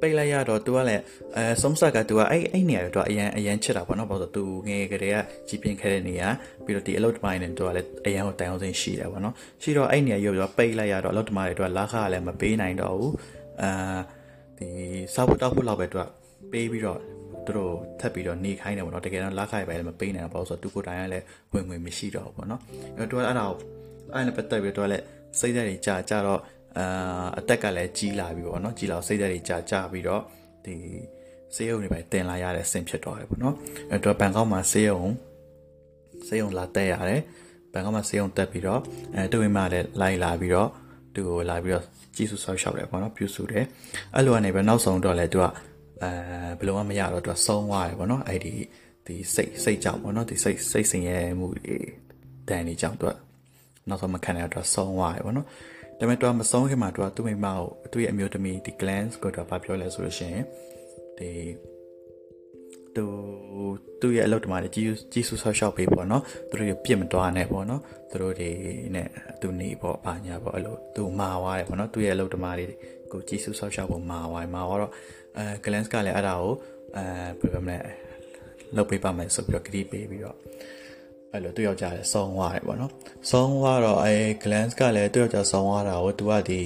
[0.00, 1.02] ပိတ်လိုက်ရတော့ तू ကလည်း
[1.36, 5.16] အဲဆုံးဆက်က तू ကအဲ့အဲ့နေရာတော့ तू အရန်အရန်ချစ်တာပေါ့နော်ဘာလို့ဆို तू ငယ်ကလေးက
[5.48, 6.28] ကြီးပြင်းခဲ့တဲ့နေရာ
[6.64, 13.14] ပြီးတော့ဒီအလုပ်တမိုင်းနဲ့ तू ကလည်းအရန်ကိုတိုင်အောင်စိရှိတယ်ပေါ့နော်ရှိတော့အဲ့နေရာရုပ်တော့ပိတ်လိုက်ရတော့အလုပ်တမိုင်းတွေ तू ကလာခကလည်းမပေးနိုင်တော့ဘူး
[13.62, 13.98] အာ
[14.58, 14.68] ဒီ
[15.14, 16.02] စားဖို့တောက်ဖို့လောက်ပဲ तू က
[16.51, 16.99] ပေးပြီးတော့
[17.45, 22.61] သူတို့ထပ်ပြီးတော့နေခိုင်းတယ်ပေါ့နော်တကယ်တော့လက်ခိုက်ပဲလည်းမပေးနိုင်တော့ဘာလို့ဆိုတော့သူကိုတိုင်ကလည်းဝင်ဝင်မရှိတော့ဘူးပေါ့နော်
[22.97, 23.57] အဲ့တော့သူကအဲ့ဒါကို
[24.13, 25.03] အဲ့နဲ့ပတ်သက်ပြီးတော့လည်း
[25.39, 26.41] စိတ်ဓာတ်တွေကြာကြာတော့
[26.77, 30.21] အာအသက်ကလည်းကြီးလာပြီပေါ့နော်ကြီးလာစိတ်ဓာတ်တွေကြာကြာပြီးတော့
[30.65, 30.73] ဒီ
[31.55, 33.55] ဆေးရုံတွေပဲတင်လာရတဲ့အဆင့်ဖြစ်သွားတယ်ပေါ့နော်
[33.91, 35.01] အဲ့တော့ဘန်ကောက်မှာဆေးရုံ
[36.27, 37.21] ဆေးရုံလာတက်ရတယ်
[37.73, 38.81] ဘန်ကောက်မှာဆေးရုံတက်ပြီးတော့
[39.15, 40.69] အဲတူဝင်းမလည်းလိုက်လာပြီးတော့
[41.13, 41.83] သူ့ကိုလာပြီးတော့
[42.15, 43.65] ကြီးစုဆောက်ရှောက်တယ်ပေါ့နော်ပြုစုတယ်
[44.15, 45.45] အဲ့လိုကနေပဲနောက်ဆုံးတော့လည်းသူက
[46.03, 46.11] အဲ
[46.59, 48.53] ဘယ်လိုမှမရတော့သူကဆုံးသွားတယ်ပေါ့နော်အဲ့ဒီ
[49.05, 51.77] ဒီစိတ်စိတ်ကြောင့်ပေါ့နော်ဒီစိတ်စိတ်ဆင်ရဲမှုတွေ
[52.49, 53.13] တန်နေကြောင့်သူက
[53.89, 55.47] နောက်ဆုံးမခံနိုင်တော့ဆုံးသွားတယ်ပေါ့နော်
[55.99, 57.61] ဒါပေမဲ့သူကမဆုံးခင်မှာသူကသူ့မိမကို
[57.91, 60.43] သူ့ရဲ့အမျိုးသမီးဒီ glance ကိုသူကဘာပြောလဲဆိုလို့ရှိရင်
[61.17, 61.29] ဒီ
[62.95, 63.05] သူ
[64.01, 68.49] သူ့ရဲ့အလုပ်တမားတွေကြီးကြီးဆူဆော့ရှော့ပေးပေါ့နော်သူတို့ရပြစ်မတွားနဲ့ပေါ့နော်သူတို့တွေ
[68.95, 69.07] နဲ့
[69.41, 72.65] သူနေပေါ့ဘာညာပေါ့အဲ့လိုသူမာသွားတယ်ပေါ့နော်သူ့ရဲ့အလုပ်တမားတွေ
[73.11, 74.91] ကိုကြီးဆူဆော့ရှော့ဖို့မာသွားတယ်မာသွားတော့
[75.37, 76.53] အဲ glance ကလည်းအဲ့ဒါကို
[76.95, 77.05] အဲ
[77.39, 77.79] ဘယ်လိုမလဲ
[78.75, 80.37] လုပ်ပေးပါမယ်ဆိုပြီးတော့ဂရီးပေးပြီးတော့
[81.31, 82.91] အဲ့လိုသူ့ယောက်ျားလည်းဆုံးသွားတယ်ပေါ့နော်
[83.31, 86.61] ဆုံးသွားတော့အဲ glance ကလည်းသူ့ယောက်ျားဆုံးသွားတာကိုသူကဒီ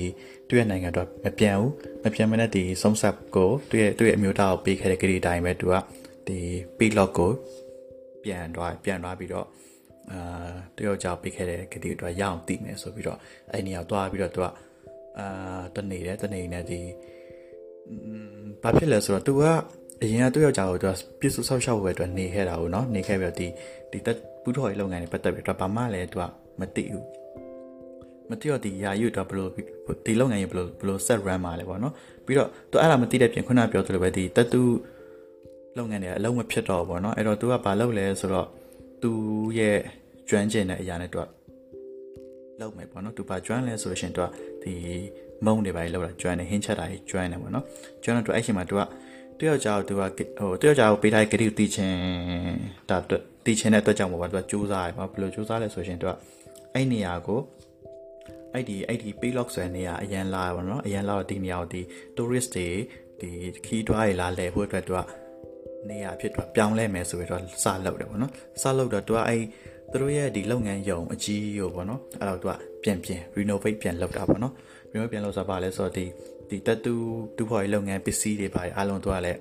[0.48, 1.71] သူ့ရဲ့နိုင်ငံတော့မပြန်ဘူး
[2.03, 5.75] မပြန်မနဲ့ဒီဆုံးဆက်ကိုသူ့ရဲ့သူ့ရဲ့အမျိုးသားကိုပေးခဲ့တဲ့ဂရီးတိုင်းပဲသူက
[6.27, 6.38] ဒီ
[6.77, 7.31] pilot ကို
[8.24, 9.48] ပြန်သွားပြန်သွားပြီးတော့
[10.12, 13.19] အာတယောက်ကြောက်ပေးခဲ့တဲ့ဂတိအတွက်ရအောင်တည်မယ်ဆိုပြီးတော့
[13.51, 14.48] အဲ့နေရာသွားပြီးတော့သူက
[15.19, 16.81] အာတနေတယ်တနေနေဒီ
[18.62, 19.43] ဘာဖြစ်လဲဆိုတော့ तू က
[20.02, 20.88] အရင်ကသူ့ယောက်ျားကို तू
[21.21, 23.47] ပြစ်စုဆောက်ရှောက်ဝယ်အတွက်နေခဲ့တာကိုเนาะနေခဲ့ပြီးတော့ဒီ
[23.90, 26.23] ဒီတက်ပူထော်ရေးလုပ်ငန်းတွေပတ်သက်ပြီးတော့ဘာမှလည်း तू က
[26.61, 27.05] မသိဘူး
[28.31, 29.50] မသိတော့ဒီယာယူတော့ဘလို့
[30.07, 31.93] ဒီလုပ်ငန်းရေးဘလို့ဘလို့ set run မှာလဲပေါ့နော်
[32.26, 34.62] ပြီးတော့ तू အဲ့ဒါမသိတဲ့ပြင်ခုနပြောသလိုပဲဒီတက်တူ
[35.78, 38.49] လုပ်ငန်းတွေအလုံးမဖြစ်တော့ဘူးပေါ့နော်အဲ့တော့ तू ကဘာလုပ်လဲဆိုတော့
[39.02, 39.11] तू
[39.59, 39.78] ရဲ့
[40.28, 41.23] ကျွမ်းကျင်တဲ့အရာနဲ့ तू က
[42.62, 44.27] လောက်မယ်ပေါ့နော်သူပါ join လဲဆိုရှင်သူက
[44.63, 44.74] ဒီ
[45.46, 47.65] မုံတွေပါလောက်တာ join နေဟင်းချက်တာကြီး join နေပေါ့နော်
[48.03, 48.82] join တော့သူအဲ့ချိန်မှာသူက
[49.39, 50.01] တယောက်ကြောက်သူက
[50.39, 51.98] ဟိုတယောက်ကြောက်ပေးထားတဲ့ဂရိတီချင်း
[52.89, 52.98] ဒါ
[53.46, 56.12] တီချင်းတဲ့အတွက်ကြောင့်ပေါ့ဗျာသူကစူးစမ်းရပါဘယ်လိုစူးစမ်းလဲဆိုရှင်သူက
[56.74, 57.39] အဲ့နေရာကို
[58.53, 61.82] အဲ့ဒီအဲ့ဒီ paylog ဆိုတဲ့နေရာအရန်လာပါတော့အရန်လာတော့ဒီနေရာကိုဒီ
[62.18, 62.68] tourist တွေ
[63.20, 63.30] ဒီ
[63.65, 65.00] ခီးတွားတွေလာလဲဖို့အတွက်သူက
[65.89, 69.41] နေရာဖြစ်တော့ပြောင်းလဲမယ်ဆိုပြီးတော့စလောက်တယ်ပေါ့နော်စလောက်တော့သူကအဲ့
[69.91, 74.53] သူတို့ရဲ့ဒီလုပ်ငန်းယုံအကြီးရောပေါ့နော်အဲ့တော့သူကပြန်ပြန် renovate ပြန်လုပ်တာပေါ့နော်
[74.91, 76.05] renovate ပြန်လုပ်ဆိုပါလဲဆိုတော့ဒီ
[76.50, 76.93] ဒီတတူ
[77.38, 79.39] တူဖော်ရေးလုပ်ငန်းပစ္စည်းတွေပါအားလုံးသူကလည်း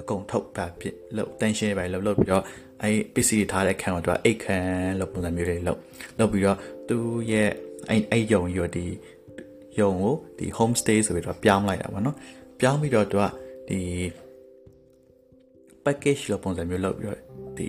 [0.00, 2.44] အကုန်ထုတ်တာဖြစ်လို့ tension တွေပါလို့လုပ်ပြီးတော့
[2.82, 4.58] အဲ့ပစ္စည်းတွေထားတဲ့ခံကိုသူကအိတ်ခံ
[4.98, 5.78] လို့ပုံစံမျိုးတွေလုပ်
[6.18, 6.96] လုပ်ပြီးတော့သူ
[7.30, 7.50] ရဲ့
[7.88, 8.84] အဲ့အဲ့ယုံရောဒီ
[9.80, 12.16] ယုံကိုဒီ home stay ဆိုပြီးတော့ပြောင်းလိုက်တာပေါ့နော်
[12.60, 13.24] ပြောင်းပြီးတော့သူက
[13.68, 13.80] ဒီ
[15.84, 17.18] package လို့ပုံစံမျိုးလုပ်ပြီးတော့
[17.58, 17.68] ဒီ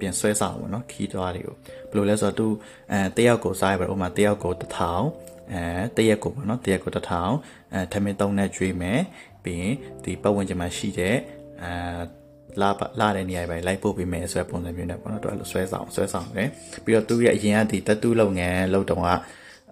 [0.00, 1.56] ပြန်ဆွဲဆောင်ပေါ့နော်ခီးသွားတွေကို
[1.90, 2.46] ဘယ်လိုလဲဆိုတော့သူ
[2.92, 5.62] အဲတယောက်ကိုစားရပါဥမာတယောက်ကို1000အဲ
[5.96, 9.00] တရက်ကိုပေါ့နော်တရက်ကို1000အဲထမင်းသုံးနဲ့ကျွေးမယ်
[9.44, 11.16] ပြီးရင်ဒီပတ်ဝန်းကျင်မှာရှိတဲ့
[11.62, 12.20] အဲ
[12.60, 16.48] လာလာတဲ့နေရာပဲလိုက်ပို့ပေးမယ်ဆိုတဲ့ပုံစံမျိုးနဲ့ပေါ့နော်သူအဲ့လိုဆွဲဆောင်ဆွဲဆောင်တယ်
[16.84, 19.06] ပြီးတော့သူရဲ့အရင်ကဒီတတူးလုပ်ငန်းလုပ်တော့က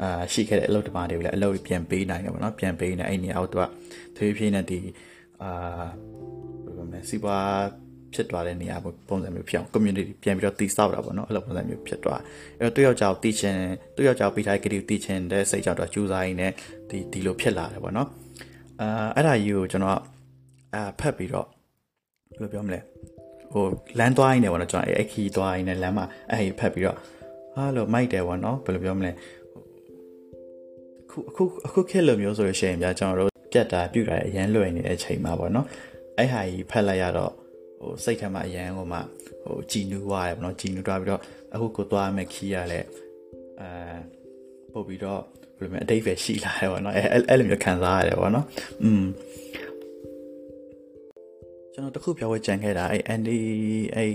[0.02, 3.64] အာရှိခဲ့တဲ့အလုပ်တမားတွေကိုလည်းအလုပ်ပြန်ပေးနိုင်တယ်ပေါ့နော်ပြန်ပေးနေအဲ့နေရာကိုသူက
[4.16, 4.80] သွေးဖြည့်နေဒီ
[5.42, 5.50] အာ
[6.64, 8.76] ဘယ်လိုမလဲစီပွား ဖြစ်သွားတဲ့နေရာ
[9.08, 12.20] ပုံစံမျိုးဖြစ်အောင် community ပြန်ပြီးတော့တည်ဆောက်တာပေါ့နော်အဲ့လိုပုံစံမျိုးဖြစ်သွား
[12.58, 13.56] အဲ့တော့သူ့ယောက်ျားကိုတည်ချင်
[13.96, 16.52] သူ့ယောက်ျားကိုပေးထားတဲ့ကတိကိုတည်ချင်တဲ့စိတ်ကြောင့်တော့ကျူးစားရင်းနဲ့
[16.90, 18.08] ဒီဒီလိုဖြစ်လာတယ်ပေါ့နော်
[18.80, 19.98] အာအဲ့ဒါကြီးကိုကျွန်တော်
[20.74, 22.80] အာဖတ်ပြီးတော့ဘယ်လိုပြောမလဲ
[23.52, 23.64] ဟို
[23.98, 26.96] လမ်းသွားရင်းနေပေါ့နော်ကျွန်တော်အဲ့ခီးသွားရင်းနဲ့လမ်းမှာအဲ့ဖတ်ပြီးတော့
[27.54, 29.12] ဟာလို့မိုက်တယ်ပေါ့နော်ဘယ်လိုပြောမလဲ
[31.10, 35.66] ခုအခုအခုခေတ်လိုမျိုးဆိုလို့ရှိရင်ဗျာကျွန်တော်တို့ပြတ်တာပြုတ်တာအရန်လွယ်နေတဲ့အချိန်မှာပေါ့နော်
[36.18, 37.32] အဲ့ဟာကြီးဖတ်လိုက်ရတော့
[37.80, 39.00] ဟိုစိတ်ထဲမှာအရန်ဟိုမှာ
[39.42, 41.22] ဟိုကြည်နူးသွားတယ်ပေါ့နော်ကြည်နူးသွားပြီးတော့
[41.54, 42.80] အခုကိုသွားမယ်ခီးရလဲ
[43.60, 43.68] အဲ
[44.72, 45.20] ပို့ပြီးတော့
[45.58, 48.46] ဘယ်လိုလဲအတိတ်ပဲရှိလာတယ်ပေါ့နော်အဲအဲ့လိုမျိုးခံစားရတယ်ပေါ့နော်
[48.82, 49.04] อืม
[51.72, 53.38] ကျွန်တော်တခုပြောဝဲကြံခဲ့တာအဲ့ Andy
[53.96, 54.10] အဲ့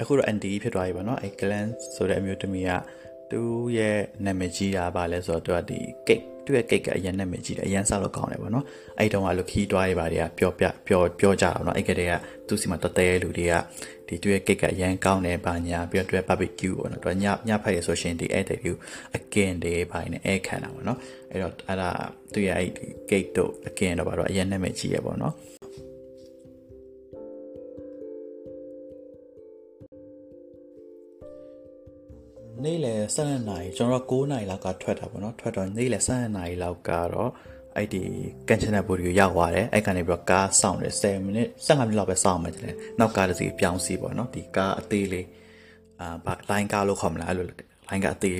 [0.00, 2.70] အခုတော့ Andy ဖြစ်သွားပြီပေါ့နော်အဲ့ Glen ဆိုတဲ့အမျိုးသမီးက
[3.30, 8.64] သူ့ရဲ့နာမည်ကြီးတာပါလဲဆိုတော့သူကဒီ cake သူ့ရဲ့ cake ကအရင်နာမည်ကြီးတယ်အရင်ဆောက်လို့ကောင်းတယ်ပေါ့နော်
[8.98, 12.12] အဲ့တုန်းကလူခီးတွားတွေပါတွေကပြောပြပြောပြောကြတာပေါ့နော်အဲ့ကတည်းက
[12.48, 13.54] သူ့စီမှာတတဲလူတွေက
[14.08, 18.74] ဒီသူ့ရဲ့ cake ကအရင်ကောင်းတယ်ပါညာပြီးတော့သူ့ရဲ့ barbecue ပေါ့နော်သူကညညဖက်ရဆိုရှင်ဒီအဲ့တဲ့ view
[19.16, 20.98] အကင်တွေပါနေအဲခံတာပေါ့နော်
[21.30, 21.90] အဲ့တော့အဲ့ဒါ
[22.32, 22.70] သူ့ရဲ့အဲ့
[23.10, 25.34] cake တို့အကင်တော့ပါတော့အရင်နာမည်ကြီးရပေါ့နော်
[32.64, 37.30] နေ့လယ်12နာရီကျွန်တော်9နာရီလောက်ကထွက်တာပေါ့နော်ထွက်တော့နေ့လယ်12နာရီလောက်ကတော့
[37.76, 38.02] အဲ့ဒီ
[38.48, 45.26] ကန်ချနာဘူရီကိုရောက်သွားတယ်အဲ့ကနေပြီးတော့ကားစောင့်တယ်10မိနစ်15မိနစ်လောက်ပဲစောင့်မှတယ်နောက်ကားတစ်စီးပြောင်းစီပေါ့နော်ဒီကားအသေးလေး
[46.00, 48.36] အာဘာလိုင်းကားလို့ခေါ်မလားအဲ့လိုလိုင်းကားအသေး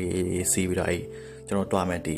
[0.52, 1.02] စီးပြီးတော့အဲ့
[1.46, 2.16] ကျွန်တော်တွားမယ်ဒီ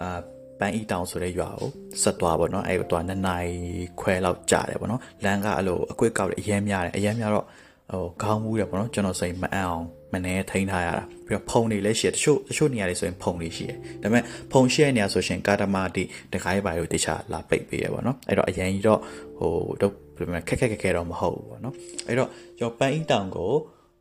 [0.00, 0.18] အာ
[0.58, 1.70] ပန်းအီတောင်ဆိုတဲ့ရွာကို
[2.02, 3.52] ဆက်သွားပေါ့နော်အဲ့ကိုတွား2နာရီ
[4.00, 7.46] ခွဲလောက်ကြာတယ်ပေါ့နော်လမ်းကအဲ့လိုအကွက်ကောက်တယ်အရင်များတယ်အရင်များတော့
[7.92, 19.00] ဟိုခေါင်းမူးတယ်ပေါ့နော်ကျွန်တော်စိတ်မအံ့အောင် မနေထိန်းထားရတာပြီးတော့ဖုံတွေလည်းရှိတယ်တချို့တချို့နေရာတွေဆိုရင်ဖုံတွေရှိတယ်ဒါပေမဲ့ဖုံရှိတဲ့နေရာဆိုရှင်ကာတမာတိတခိုင်းပါကိုတခြားလာပိတ်ပေးရပေါ့နော်အဲ့တော့အရင်ကြီးတော့
[19.38, 21.74] ဟိုတော့ဘယ်လိုလဲခက်ခက်ခက်ခဲတော့မဟုတ်ဘူးပေါ့နော်
[22.08, 23.52] အဲ့တော့ကျွန်တော်ပန်းအီတောင်ကို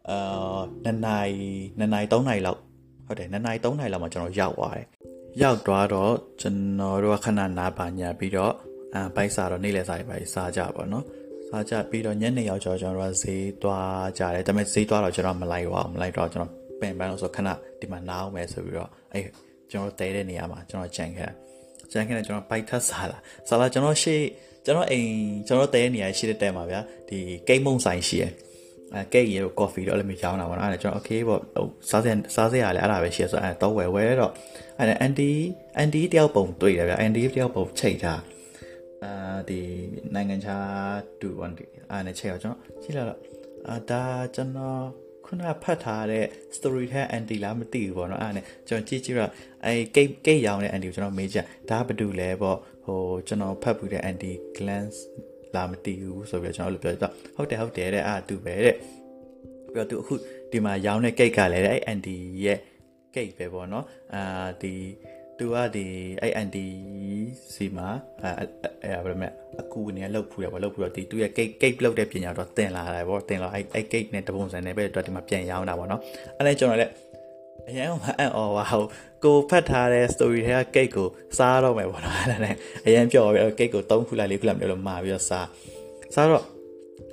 [0.09, 1.35] အာနှစ်နိုင်
[1.79, 2.59] နှစ်နိုင်သုံးနိုင်လောက်
[3.07, 4.87] ဟုတ်တယ်နှစ်နိုင်သုံးနိုင်လောက်မှကျွန်တော်ရောက်သွားတယ်
[5.41, 8.53] ရောက်သွားတော့ကျွန်တော်တို့ခဏနားပါညာပြီးတော့
[8.95, 11.03] အာပိုက်စားတော့နေ့လယ်စားရပါစားကြပါတော့
[11.51, 19.21] စားကြပြီးတော့ညနေရောက်ကျော်ကျွန်တော်တို့ဈေးသွားကြတယ်ဒါပေမဲ့ဈေးသွားတော့ကျွန်တော်မလိုက်ပါဘူးမလိုက်တော့ကျွန်တော်ပင်ပန်းလို့ဆိုခဏဒီမှာနားအောင်မယ်ဆိုပြီးတော့အဲ
[19.71, 21.33] ကျွန်တော်တဲတဲ့နေရာမှာကျွန်တော်ကြံခဲ့တာ
[21.91, 24.21] ကြံခဲ့တယ်ကျွန်တော်ဘိုက်ထပ်စားလာစားလာကျွန်တော်ရှေ့
[24.65, 25.09] ကျွန်တော်အိမ်
[25.47, 28.31] ကျွန်တော်တဲတဲ့နေရာရှိတဲ့တဲမှာဗျာဒီကိတ်မုံဆိုင်ရှိတယ်
[28.95, 34.31] အဲကိတ်ရေကိုကော်ဖီတော့လည်းမရောင်းတာပေါ့နော်အဲ့ဒါကျွန်တော် okay ပေါ့ဟိုစားစရာစားစရာလည်းအဲ့ဒါပဲရှိရဆိုအဲ့တော့ဝယ်ဝယ်တော့
[34.79, 35.29] အဲ့အန်တီ
[35.77, 38.19] အန်တီတယောက်ပုံတွေ့တယ်ဗျာအန်တီတယောက်ပုံချိန်ထား
[39.03, 39.13] အာ
[39.49, 39.59] ဒီ
[40.13, 43.19] နိုင်ငံခြားတူဝန်ဒီအားနဲ့ချက်အောင်ကျွန်တော်ကြည့်လာတော့
[43.69, 44.03] အာဒါ
[44.35, 44.81] ကျွန်တော်
[45.25, 49.31] ခုနဖတ်ထားတဲ့ story ထဲ anti လားမသိဘူးပေါ့နော်အဲ့ဒါနဲ့ကျွန်တော်ကြည့်ကြည့်တော့
[49.65, 51.37] အဲကိတ်ကိတ်ရောင်တဲ့ anti ကိုကျွန်တော်မေးကြ
[51.69, 54.97] ဒါဘာတူလဲပေါ့ဟိုကျွန်တော်ဖတ်ပြီးတဲ့ anti glance
[55.55, 58.75] လာမသိဘူးဆိုပြီးတော့ကျွန်တော်လည်းပြောတော့ဟုတ်တယ်ဟုတ်တယ်တဲ့အာတူပဲတဲ့
[59.73, 60.13] ပြီးတော့သူအခု
[60.51, 62.59] ဒီမှာရောင်းတဲ့ကိတ်ကလည်းအဲ့ anti ရဲ့
[63.15, 64.73] ကိတ်ပဲပေါ့နော်အာဒီ
[65.41, 65.87] သူကဒီ
[66.21, 66.65] အဲ့အန်တီ
[67.53, 67.89] စီမှာ
[68.23, 68.31] အဲ
[68.83, 69.29] အဲဘယ်လိုမလဲ
[69.61, 76.01] အကူအနေနဲ့လှုပ်ဖူးရပါလှုပ်ဖူးတော့ဒီသူရဲ့ကိတ်ကိတ်လှုပ်တဲ့ပညာတော့တင်လာတယ်ပေါ့တင်လာအဲ့အဲ့ကိတ်နဲ့တပုံစံနဲ့ပဲတော့ဒီမှာပြန်ရောင်းတာပေါ့နော်
[76.37, 76.91] အဲ့လဲကျွန်တော်လည်း
[77.69, 78.83] အရင်ကအန်အော်ပါဟို
[79.23, 85.47] ကိုဖတ်ထားတဲ့ story တွေကကိတ်ကိုစားတော့မယ်ပေါ့နော်အဲ့ဒါနဲ့အရင်ပြောပြီးကိတ်ကို3ခုလိုက်4ခုလိုက်မျိုးလို့မှာပြီးတော့စား
[86.15, 86.43] စားတော့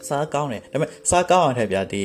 [0.09, 2.03] စားကောင်းတယ်ဒါပေမဲ့စားကောင်းအောင်ထက်ပြဒီ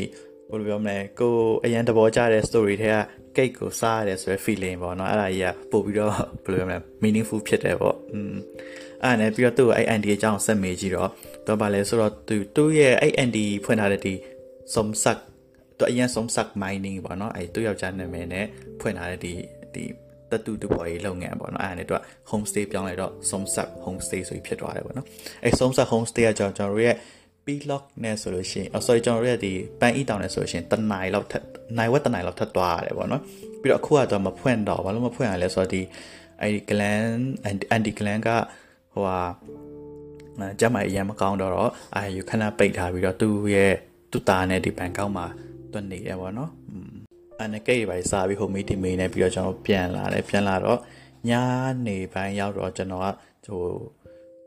[0.49, 1.33] ဘယ်လိုပြောမလဲကို
[1.65, 2.97] အရင်တဘောကြတဲ့ story တွေက
[3.37, 8.35] ကိတ်ကိုစားရတယ်ဆိုရယ် feeling ပေါ့နော်အဲ့ဒါကြီးကပို့ပြီးတော့ဘယ်လိုပြောမလဲ meaningful ဖြစ်တယ်ပေါ့อืม
[9.03, 11.09] အဲ့ဒါနဲ့ပြီးတော့သူ့အဲ့ anti အကြောင်းဆက်မေးကြည့်တော့
[11.47, 14.13] တော့ဗာလဲဆိုတော့သူသူ့ရဲ့အဲ့ anti ဖွင့်ထားတဲ့ဒီ
[14.73, 15.17] som sak
[15.77, 18.45] သူအရင်ဆုံး sub mining ပေါ့နော်အဲသူယောက်ျားနာမည်နဲ့
[18.79, 19.33] ဖွင့်ထားတဲ့ဒီ
[19.73, 19.83] ဒီ
[20.31, 25.07] တတူတူပေါ်ရေးလုပ်ငန်းပေါ့နော်အဲ့ဒါနဲ့သူက home stay ပြောင်းလိုက်တော့ Somsat home stay ဆိုပြီးဖြစ်သွားတယ်ပေါ့နော်
[25.43, 26.95] အဲ Somsat home stay ကကျွန်တော်တို့ရဲ့
[27.45, 31.43] P-lock နဲ့ဆိုလို့ရှိရင် oh sorry ကျွန်တော်တို့ရဲ့ဒီပန်းအီတောင်နဲ့ဆိုလို့ရှိရင်တနိုင်လောက်ထက်
[31.77, 33.21] နိုင်ဝက်တနိုင်လောက်ထက်သွားရတယ်ပေါ့နော်
[33.61, 35.81] ပြီးတော့အခုကတော့မဖွင့်တော့ဘာလို့မဖွင့်ရလဲဆိုတော့ဒီ
[36.41, 37.23] အဲဒီ gland
[37.75, 38.29] anti gland က
[38.93, 39.19] ဟိုဟာ
[40.59, 43.73] ကျမအရင်မကောင်းတော့တော့အာယူခဏပိတ်ထားပြီးတော့သူ့ရဲ့
[44.11, 45.25] သူ့သားနဲ့ဒီဘန်ကောက်မှာ
[45.71, 46.51] တွတ်နေတယ်ပေါ့နော်
[47.41, 50.79] အနကိတ်ပဲစားပြီးဟိုမီတီမီနဲ့ပြီးတော့ကျွန်တော်ပြန်လာတယ်ပြန်လာတော့
[51.29, 51.31] ည
[51.87, 53.07] နေပိုင်းရောက်တော့ကျွန်တော်က
[53.45, 53.63] ဟို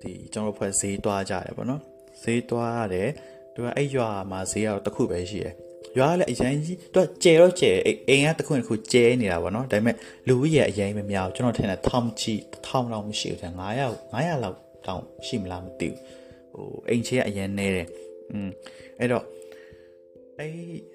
[0.02, 1.82] ဒီကျွန်တော်ဖွဲ့ဈေးတွားကြတယ်ပေါ့နော်
[2.22, 3.08] ဈေးတွားရတယ်
[3.54, 5.54] သူကအဲ့ရွာမှာဈေးကတော့တစ်ခုပဲရှိတယ်
[5.98, 7.70] ရွာကလည်းအရင်ကြီးသူကကျဲတော့ကျဲ
[8.08, 9.96] အိမ်ကတစ်ခုတစ်ခုကျဲနေတာပေါ့နော်ဒါပေမဲ့
[10.28, 12.34] လူကြီးရဲ့အရင်မများကျွန်တော်ထင်တယ်ထောင်ချီ
[12.66, 13.60] ထောင်လောက်မရှိဘူးတဲ့900
[14.12, 15.98] 900လောက်တောင်ရှိမလားမသိဘူး
[16.52, 17.86] ဟိုအိမ်ချေကအရင်နေတယ်
[18.32, 18.48] อืม
[19.00, 19.24] အဲ့တော့
[20.38, 20.50] အဲ့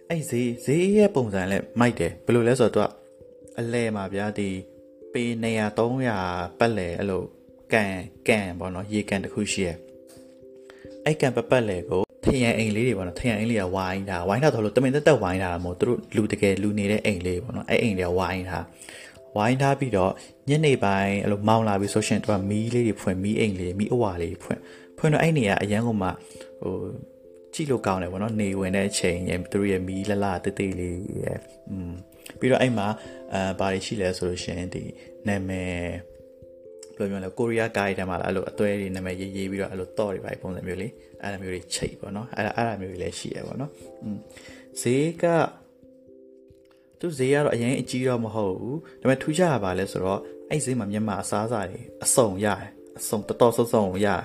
[0.09, 4.49] အဲ့ဈေးဈေးရဲ့ပုံစံလဲမိုက်တယ်ဘယ်လိုလဲဆိုတော့သူကအလဲမှာဗျာဒီ
[5.13, 7.21] ပေ900 300ပတ်လဲအဲ့လို
[7.73, 7.95] ကန်
[8.27, 9.77] ကန်ပေါ့နော်ရေကန်တစ်ခုရှိရဲ့
[11.05, 18.59] အဲ့ကန်ပတ်ပတ်လဲကိုထရန်အိမ်လေးတွေပေါ့နော်ထရန်အိမ်လေးကဝိုင်းတာဝိုင်းတာဆိုလို့တမင်သက်သက်ဝိုင်းတာမဟုတ်သူတို့လူတကယ်လူနေတဲ့အိမ်လေးပေါ့နော်အဲ့အိမ်တွေကဝိုင်းတာ
[19.37, 20.11] ဝိုင်းထားပြီးတော့
[20.49, 24.59] ညနေပိုင်းအဲ့လိုမောင်းလာပြီးဆိုရှင်သူကမီးလေးတွေဖွင့်မီးအိမ်လေးမီးအဝါလေးဖွင့်
[24.97, 26.09] ဖွင့်တော့အဲ့နေရာအရန်ကုန်မှ
[26.61, 26.75] ဟို
[27.53, 31.91] ကြည့်လို့ကောင်းတယ်ဗောနော်နေဝင်တဲ့အချိန်ရသူတို့ရဲ့မီးလလတေးသေးလေးရယ်อืม
[32.39, 32.87] ပြီးတော့အဲ့မှာ
[33.33, 34.83] အဲဘာတွေရှိလဲဆိုလို့ရှင်ဒီ
[35.27, 35.75] နာမည်
[36.97, 43.71] ဘယ်လိုမျိုးလဲကိုရီးယားကားတွေထဲမှာလည်းအဲ့လိုအသွဲတွေနာမည်ရေးရေးပြီးတော့အဲ့လိုတော့တွေပါပုံစံမျိုးလေးအဲ့လိုမျိုးတွေချိတ်ပေါ့နော်အဲ့ဒါအဲ့ဒါမျိုးတွေလည်းရှိရပေါ့နော်
[44.03, 44.17] อืม
[44.81, 45.25] ဈေးက
[46.99, 54.23] သူဈေးကတော့အရင်အကြီးတော့မဟုတ်ဘူးဒါပေမဲ့ထူးခြားတာပါလဲဆိုတော့အဲ့ဈေးမှာမြန်မာအစားအစာတွေအစုံရတယ်အစုံတော်တော်စုံစုံရတယ်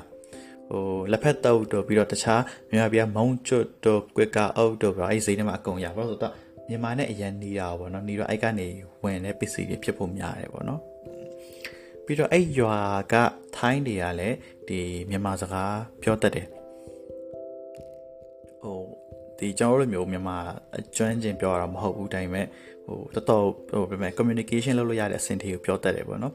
[0.69, 6.33] ဟိုလက်ဖက်တုပ်တို့ပြီးတော့တခြားမြန်မာပြည်မုံကျွတ်တို့ကွက်ကအုပ်တို့ပြီးတော့အဲ့ဈေးထဲမှာအကုန်ရပါတော့ဆိုတော့
[6.69, 8.67] မြန်မာနဲ့အရင်နီးတာပေါ့နော်နီးတော့အဲ့ကနေ
[9.05, 10.81] ဝင်တဲ့ပစ္စည်းတွေဖြစ်ဖို့များတယ်ပေါ့နော်
[12.07, 12.79] ပြီးတော့အဲ့ရွာ
[13.13, 13.15] က
[13.57, 14.37] ထိုင်းတွေကလည်း
[14.69, 16.47] ဒီမြန်မာစကားပြောတတ်တယ်
[18.63, 18.79] ဟို
[19.39, 20.39] ဒီကျွန်တော်တို့မျိုးမြန်မာ
[20.77, 22.47] အကျွမ်းကျင်ပြောရတာမဟုတ်ဘူးတိုင်းမဲ့
[22.87, 26.33] ဟိုတော်တော်ဟိုပြမယ် communication လုပ်လို့ရတဲ့အဆင့်တွေကိုပြောတတ်တယ်ပေါ့နော်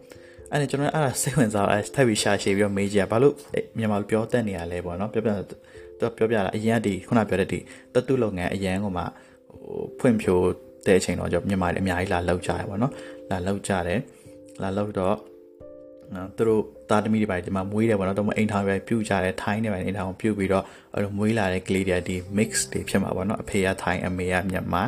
[0.51, 3.35] အဲ့ဒါကျွန်တော်အဲ့ဒါစိတ်ဝင်စားအဲ့ထပ်ပြီးရှာရှည်ပြီးတော့မေးကြဘာလို့
[3.77, 7.59] မြန်မာလိုပြောတတ်နေရလဲပေါ့နော်ပြောပြတော့ပြောပြတာအရင်ကဒီခုနပြောတဲ့ဒီ
[7.93, 9.03] တတုလုပ်ငန်းအရင်ကမှ
[9.63, 10.45] ဟိုဖွင့်ဖြိုး
[10.85, 12.93] တဲ့အချိန်တော့ကျွန်တော်မြန်မာတွေအများကြီးလာလောက်ကြရပေါ့နော်
[13.29, 13.99] လာလောက်ကြတယ်
[14.61, 15.15] လာလောက်တော့
[16.15, 24.83] နော်သူတို့သားသမီးတွေပါဒီမှာမွေးတယ်ပေါ့နော်တော့အိမ်ထောင်ပဲပြုတ်ကြတယ်ထိုင်းနေပဲအိမ်ထောင်ပြုတ်ပြီးတော့အဲ့လိုမွေးလာတဲ့ကလေးတွေဒီ mix တွေဖြစ်မှာပေါ့နော်အဖေကထိုင်းအမေကမြန်မာ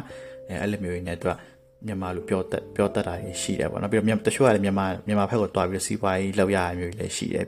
[0.47, 1.31] အဲအဲ့လိုမျိုးတွေနဲ့သူက
[1.87, 7.45] မြန်မာလိုပြောတတ်ပြောတတ်တာရှိတယ်ပေါ့နော်ပြီးတော့တချို့ကလည်းမြန်မာမြန်မာဘက်ကိုတွားပြီးစီးပွားရေးလောက်ရရမျိုးတွေလည်းရှိတယ်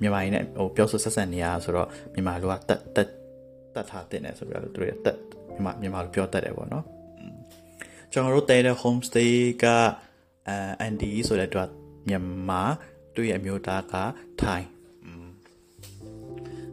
[0.00, 3.08] မြန်မာရင်းနဲ့ဟိုပြောဆိုဆက်ဆံနေရဆိုတော့မြန်မာလိုကတက်တက်
[3.74, 5.16] တက်ထားတဲ့နေဆိုပြီးတော့သူတွေတက်
[5.52, 6.84] မြန်မာမြန်မာလိုပြောတတ်တယ်ပေါ့နော်
[8.12, 9.64] ကျွန်တော်တို့တဲတဲ့ home stay က
[10.48, 10.50] အ
[10.80, 11.68] အန်ဒီဆိုတဲ့တော့
[12.08, 12.62] မြန်မာ
[13.17, 13.93] သူ့ရဲ့အမျိုးသားက
[14.41, 14.67] ထိုင်း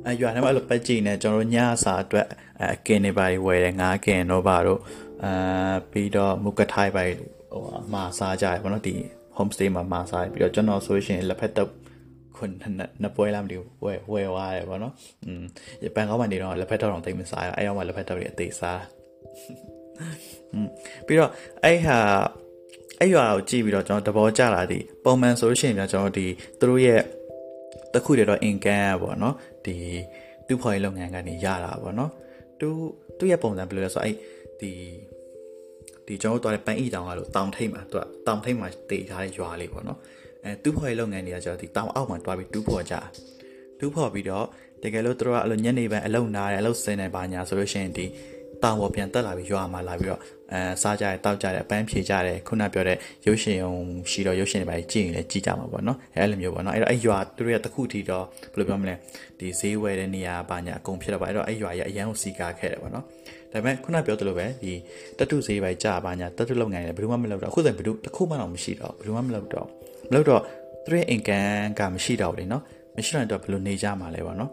[0.06, 2.26] အဲရွာထဲမှာအဲ့လိုပတ်ကြည့်နေကျွန်တော်တို့ညစာအတွက်
[2.62, 4.80] အကင်တွေပါဝယ်တယ်ငါးကင်တော့ပါတော့
[5.24, 7.02] အာပြီးတော့မုကထိုင်ပါ
[7.52, 8.94] ဟိုမာစားကြရပေါ့နော်ဒီ
[9.37, 11.70] home stay မှာမာစားပြီးတော့ကျွန်တော်ဆိုရှင်လက်ဖက်တော့
[12.37, 12.54] ခွန်း
[13.02, 14.94] နှစ်ပွဲလားမသိဘူးဝယ်ဝယ်သွားတယ်ပေါ့နော်
[15.26, 15.44] อืม
[15.94, 18.83] ပန်ကောင်းမှနေတော့လက်ဖက်တော့တော့တိတ်မစားရအဲ့ရောက်မှလက်ဖက်တော့တွေအသေးစား
[20.52, 20.68] อืม
[21.06, 21.30] ပြီးတော့
[21.64, 21.98] အဲ့ဟာ
[23.01, 26.25] အဲ့ရွာကိုကြည့်ပြီးတော့ကျွန်တော်သဘောကျလာသည်ပုံမှန်ဆိုလို့ရှိရင်ကျွန်တော်ဒီ
[26.60, 27.01] သူတို့ရဲ့
[27.93, 29.75] တခုတည်းတော့ income ပေါ့နော်ဒီ
[30.47, 32.12] သူ့ဖော်ရေးလုပ်ငန်းကနေရတာပေါ့နော်
[32.60, 32.67] သူ
[33.17, 34.15] သူ့ရဲ့ပုံစံဘယ်လိုလဲဆိုတော့အဲ့
[34.60, 34.71] ဒီ
[36.05, 39.99] ဒီကျွန်တော်တို့တွားတဲ့ပန်းဤတောင်ကလို့တောင်ထိပ်မှာသူကတောင်ထိပ်မှာတည်ထားတဲ့ရွာလေးပေါ့နော်
[40.43, 42.95] အဲတူးဖော်ရေးလုပ်ငန်းတွေကကျတော့ဒီတောင်အောက်မှာတွားပြီးတူးဖော်ကြ
[43.79, 44.45] တူးဖော်ပြီးတော့
[44.84, 48.05] တကယ်လို့တို့ကအဲ့လိုညနေပိုင်းအလုံနာတယ်အလုံစင်နေပါညာဆိုလို့ရှိရင်ဒီ
[48.63, 50.21] တောင်ပေါ်ပြန်တက်လာပြီးရွာမှာလာပြီးတော့
[50.53, 58.95] အဲစားကြတယ်တောက်ကြတယ်အပန်းဖြေကြတယ်ခုနပြောတဲ့ရုပ်ရှင်အောင်ရှိတော့ရုပ်ရှင်တွေပါကြည့်ရင်လည်းကြည့်ကြမှာပေါ့နော်အဲအဲ့လိုမျိုးပေါ့နော်အဲ့တော့အဲ့ရွာသူတို့ရတခုထီတော့ဘယ်လိုပြောမလဲ
[59.39, 63.03] ဒီဈေးဝယ်တဲ့နေရာပါညာအကုန်ဖြစ်တော့ပါအဲ့တော့အဲ့ရွာရအရန်ကိုစီကာခဲ့တယ်ပေါ့နော်
[63.51, 64.73] ဒါပေမဲ့ခုနပြောသလိုပဲဒီ
[65.17, 69.67] တတုဈေးပဲကြာပါညာတတုလုပ်ငန်းလည်းဘယ်သူမှမလုပ်တော့အခုဆိုရင်ဘယ်သူတစ်ခုမှတော့မရှိတော့ဘယ်သူမှမလုပ်တော့
[70.09, 70.41] မလုပ်တော့
[70.85, 72.63] သူရဲ့ income ကမရှိတော့ဘူးလေနော်
[72.97, 74.51] မရှိတော့ဘယ်လိုနေကြမှာလဲပေါ့နော်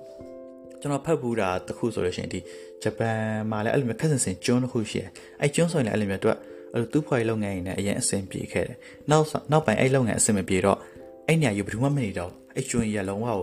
[0.81, 2.41] ကျွန်တော်ဖတ်ဘူးတာတခုဆိုလို့ရှိရင်ဒီ
[2.83, 3.19] ဂျပန်
[3.51, 5.09] မှာလည်းအဲ့လိုမျိုးခက်ဆင်ဆင်ကျွန်းတစ်ခုရှိတယ်
[5.41, 6.35] အဲ့ကျွန်းဆိုရင်လည်းအဲ့လိုမျိုးသူက
[6.73, 8.77] အဲ့လိုသူ့ဖွာရေးလုပ်ငန်းရင်းနဲ့အရင်အဆင်ပြေခဲ့တယ်
[9.11, 10.79] နောက်နောက်ပိုင်းအဲ့လုပ်ငန်းအဆင်မပြေတော့
[11.29, 13.39] အဲ့နေရာယူဘယ်သူမှမနေတော့အဲ့ကျွန်းကြီးကလုံးဝဟို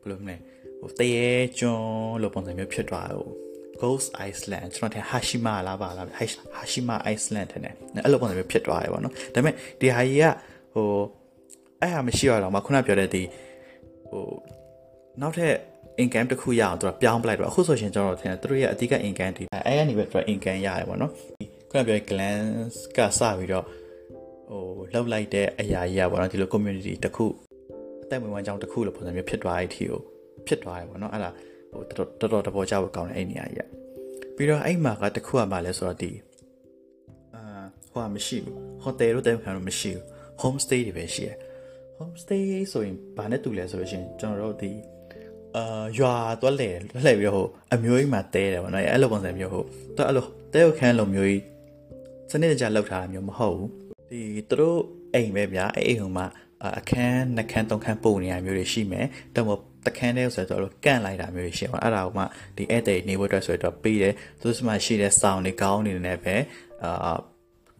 [0.00, 0.36] ဘယ်လိုမလဲ
[0.80, 1.26] ဟိုတရေ
[1.58, 3.24] ကျွန်းလိုပုံစံမျိုးဖြစ်သွားတယ်
[3.82, 6.06] Ghost Iceland ကျွန်တော်ထင် Hashima လားပါလား
[6.58, 7.74] Hashima Iceland ထင်တယ်
[8.04, 10.26] အဲ့လိုပုံစံမျိုးဖြစ်သွားတယ်ပေါ့နော်ဒါပေမဲ့ဒီဟာကြီးက
[10.74, 10.88] ဟို
[11.80, 13.22] အဲ့ဟာမရှိတော့မှခုနပြောတဲ့ဒီ
[14.10, 14.24] ဟို
[15.20, 15.54] နောက်ထပ်
[16.02, 21.12] income တစ်ခုရအောင်သူကပြောင်းပလိုက်တော့အခုဆိုရှင်ကျွန်တော်ထင်တယ်သူတို့ရဲ့အဓိက income တွေအဲကနေပဲသူက income ရရပေါ့နော်
[21.70, 23.64] ခုနပြော glance ကစပြီးတော့
[24.50, 24.62] ဟို
[24.94, 27.26] လောက်လိုက်တဲ့အရာကြီးရပေါ့နော်ဒီလို community တစ်ခု
[28.04, 30.00] အသက်ဝင်ဝမ်းကြောင်းတစ်ခုလို့ပုံစံမျိုးဖြစ်သွားတဲ့အထိကို
[30.46, 31.30] ဖြစ်သွားတယ်ပေါ့နော်အဲ့ဒါ
[31.70, 31.82] ဟို
[32.20, 33.80] တော်တော်တော်ပေါ်ကြဖို့ကောင်းတဲ့အဲ့နေရာကြီးရ
[34.36, 36.10] ပြီးတော့အဲ့မှာကတစ်ခုကမှလဲဆိုတော့ဒီ
[37.34, 37.42] အာ
[37.92, 40.04] ဟိုကမရှိဘူး hotel လို့တဲ့ခံလို့မရှိဘူး
[40.42, 41.36] homestay တွေပဲရှိတယ်
[41.98, 44.70] homestay ဆိုရင်ဘာနဲ့တူလဲဆိုလို့ရှိရင်ကျွန်တော်တို့ဒီ
[45.56, 46.70] အာရွာသွားလဲ
[47.06, 49.64] လဲပြီးတော့ဟိုအမျိုးကြီးမှာတဲတယ်ဗောနော်အဲ့လိုပုံစံမျိုးဟို
[49.96, 51.42] တော့အဲ့လိုတဲခန်းလိုမျိုးကြီး
[52.30, 53.70] စနစ်တကျလောက်ထားတာမျိုးမဟုတ်ဘူး
[54.10, 54.80] ဒီသူတို့
[55.14, 56.26] အိမ်ပဲဗျာအဲ့အိမ်ဟိုမှာ
[56.78, 59.50] အခန်းနှစ်ခန်းသုံးခန်းပုံနေရမျိုးတွေရှိမယ်တော့မ
[59.86, 62.24] တခန်းတည်းဆိုတော့ကန့်လိုက်တာမျိုးတွေရှိပါအဲ့ဒါကမှ
[62.56, 66.34] ဒီဧည့်သည်နေဖို့အတွက်ဆိုတော့ပေးတယ်သူစမှရှိတဲ့ဆောင်းတွေကောင်းနေနေပဲ
[66.84, 67.16] အာ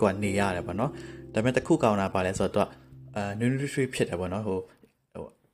[0.01, 0.91] ကိုကနေရတယ်ဗောနော်
[1.35, 2.69] ဒါပေမဲ့တစ်ခုကောင်းတာပါလဲဆိုတော့
[3.17, 4.80] အာ nutritory ဖြစ်တယ်ဗောနော်ဟိုဟို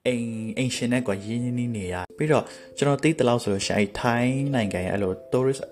[0.07, 0.27] အိမ်
[0.59, 2.45] အိမ်ရှင်နဲ့ကွာရင်းရင်းနှီးနေရပြီးတော့
[2.77, 5.62] ကျွန်တော်သိတဲ့လောက်ဆိုလို့ရှိရင်အဲထိုင်းနိုင်ငံရဲ့အဲ့လို tourist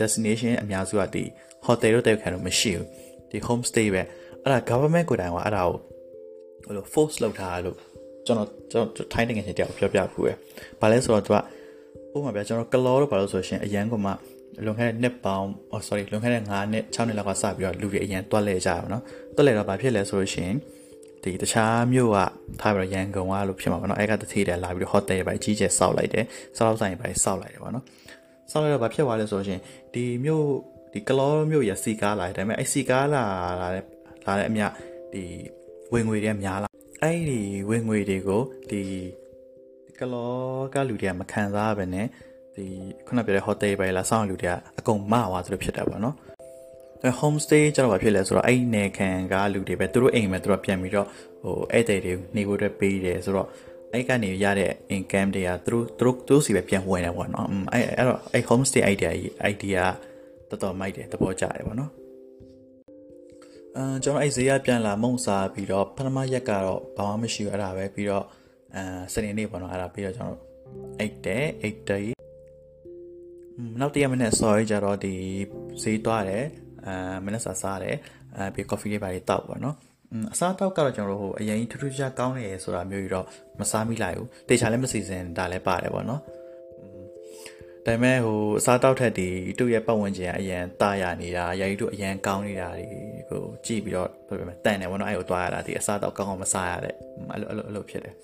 [0.00, 1.24] destination အများစုကဒီ
[1.66, 2.86] hotel တို့တက်ခံလို့မရှိဘူး
[3.30, 4.02] ဒီ home stay ပဲ
[4.42, 5.78] အဲ့ဒါ government ကိုတိုင်ကအဲ့ဒါကို
[6.64, 7.78] ဟိုလို force လုပ်ထားလို့
[8.26, 10.32] ကျွန်တော်ကျွန်တော်ထိုင်းနိုင်ငံချင်းတယောက်ပြောပြခုပဲ။
[10.80, 11.36] ဘာလဲဆိုတော့သူက
[12.14, 14.10] ဥပမာပြကျွန်တော်ကလောတော့ဘာလို့ဆိုရှင်အရန်ကမှ
[14.64, 19.02] လွန်ခဲ့တဲ့နှစ်ပေါင်း oh sorry လွန်ခဲ့တဲ့9နှစ်6နှစ်လောက်ကစပြီးတော့လူတွေအရန်တွက်လဲကြရပါတော့။
[19.34, 20.52] တွက်လဲတော့ဘာဖြစ်လဲဆိုလို့ရှင်
[21.22, 22.18] ဒီတခြားမြို့က
[22.60, 26.24] ထားပြီးတော့ရန်ကုန်ကလို့ဖြစ်မှာပေါ့နော်အဲ့ကတထေးတယ်လာပြီးတော့ hotel ပဲကြီးကျယ်စောက်လိုက်တယ်
[26.56, 27.84] စောက်ဆိုင်ပဲစောက်လိုက်တယ်ပေါ့နော်
[28.50, 29.60] စောက်လိုက်တော့ဘာဖြစ်သွားလဲဆိုလို့ရှင်
[29.94, 30.46] ဒီမြို့
[30.92, 33.22] ဒီကလောမြို့ရစီကားလာတယ်ဒါပေမဲ့အဲ့စီကားလာ
[33.60, 33.84] လာတဲ့
[34.26, 34.62] လာတဲ့အမြ
[35.12, 35.22] ဒီ
[35.92, 36.68] ဝင်ငွေတွေများလာ
[37.02, 38.82] အဲ့ဒီဝင်ငွေတွေကိုဒီ
[39.98, 40.32] ကလော
[40.74, 42.06] ကလူတွေကမခံစားရဘဲနဲ့
[42.56, 42.66] ဒီ
[43.06, 46.31] ခုနပြောတဲ့ hotel ပဲလာစောင့်လူတွေကအကုန်မဝါဆိုလို့ဖြစ်တာပေါ့နော်အဲ
[47.10, 51.06] home stay ကျတော့ဘာဖြစ်လဲဆိုတော့အဲ့ဒီနေခံကလူတွေပဲသူတို့အိမ်ပဲသူတို့ပြန်ပြီးတော့
[51.42, 53.48] ဟိုဧည့်သည်တွေနေဖို့အတွက်ပေးတယ်ဆိုတော့
[53.92, 59.82] အဲ့ကနေရတဲ့ income တွေကသူတို့သူတို့သူတို့စီပဲပြန်ဝင်တယ်ပေါ့နော်အဲ့အဲ့တော့အဲ့ home stay idea ကြီး idea
[60.48, 61.90] တော်တော်မိုက်တယ်သဘောကျတယ်ပေါ့နော်
[63.76, 68.24] အဲကျွန်တော်အဲ့ဈေးရပြန်လာမုံစားပြီးတော့ပထမရက်ကတော့ဘာမှမရှိဘူးအဲ့ဒါပဲပြီးတော့
[68.74, 70.40] အဲစနေနေ့ပေါ့နော်အဲ့ဒါပြီးတော့ကျွန်တော်
[71.00, 72.14] အိတ်တယ်အိတ်တယ်
[73.80, 75.14] နောက်တရက်မနေ့ sorry ကြတော့ဒီ
[75.82, 76.44] ဈေးသွားတယ်
[76.86, 77.96] အဲမနေ့စားစားတယ်
[78.36, 79.76] အဲပြီး coffee လေးပါလေးတောက်ပေါ့နော်
[80.32, 83.26] အစားတောက်ကတော့ကျွန်တော်တို့ဟိုအရင်ထူးထူးခြားကောင်းနေရဆိုတာမျိုးကြီးတော့
[83.60, 86.20] မစားမိလိုက်ဘူးတေချာလည်းမစီစဉ်တာလည်းပါတယ်ပေါ့နော်
[87.86, 92.86] ဒါပေမဲ့ဟိုအစားတောက်ထက်ဒီသူ့ရဲ့ပတ်ဝန်းကျင်ကအရန်တာရနေတာရာကြီးတို့အရန်ကောင်းနေတာဒီ
[93.28, 96.94] ဟိုကြည့်ပြီးတော့ဘယ်လိုလဲတန်တယ်ဘောနော်အဲ့ကိုသွားရတာဒီအစားတောက်ကောင်းအောင်မစားရတဲ့
[97.30, 98.14] အဲ့လိုအဲ့လိုအဲ့လိုဖြစ်တယ်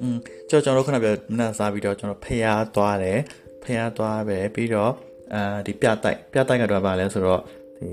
[0.00, 0.16] อืม
[0.48, 3.18] ကျွန်တော်ကျွန်တော်တို့ခုနပြောမနက်စားပြီးတော့ကျွန်တော်ဖျားသွားတယ်
[3.64, 4.92] ဖျားသွားပဲပြီးတော့
[5.34, 7.42] အာဒီပြတိုက်ပြတိုက်ကတော့ဗာလဲဆိုတော့
[7.80, 7.90] ဒီ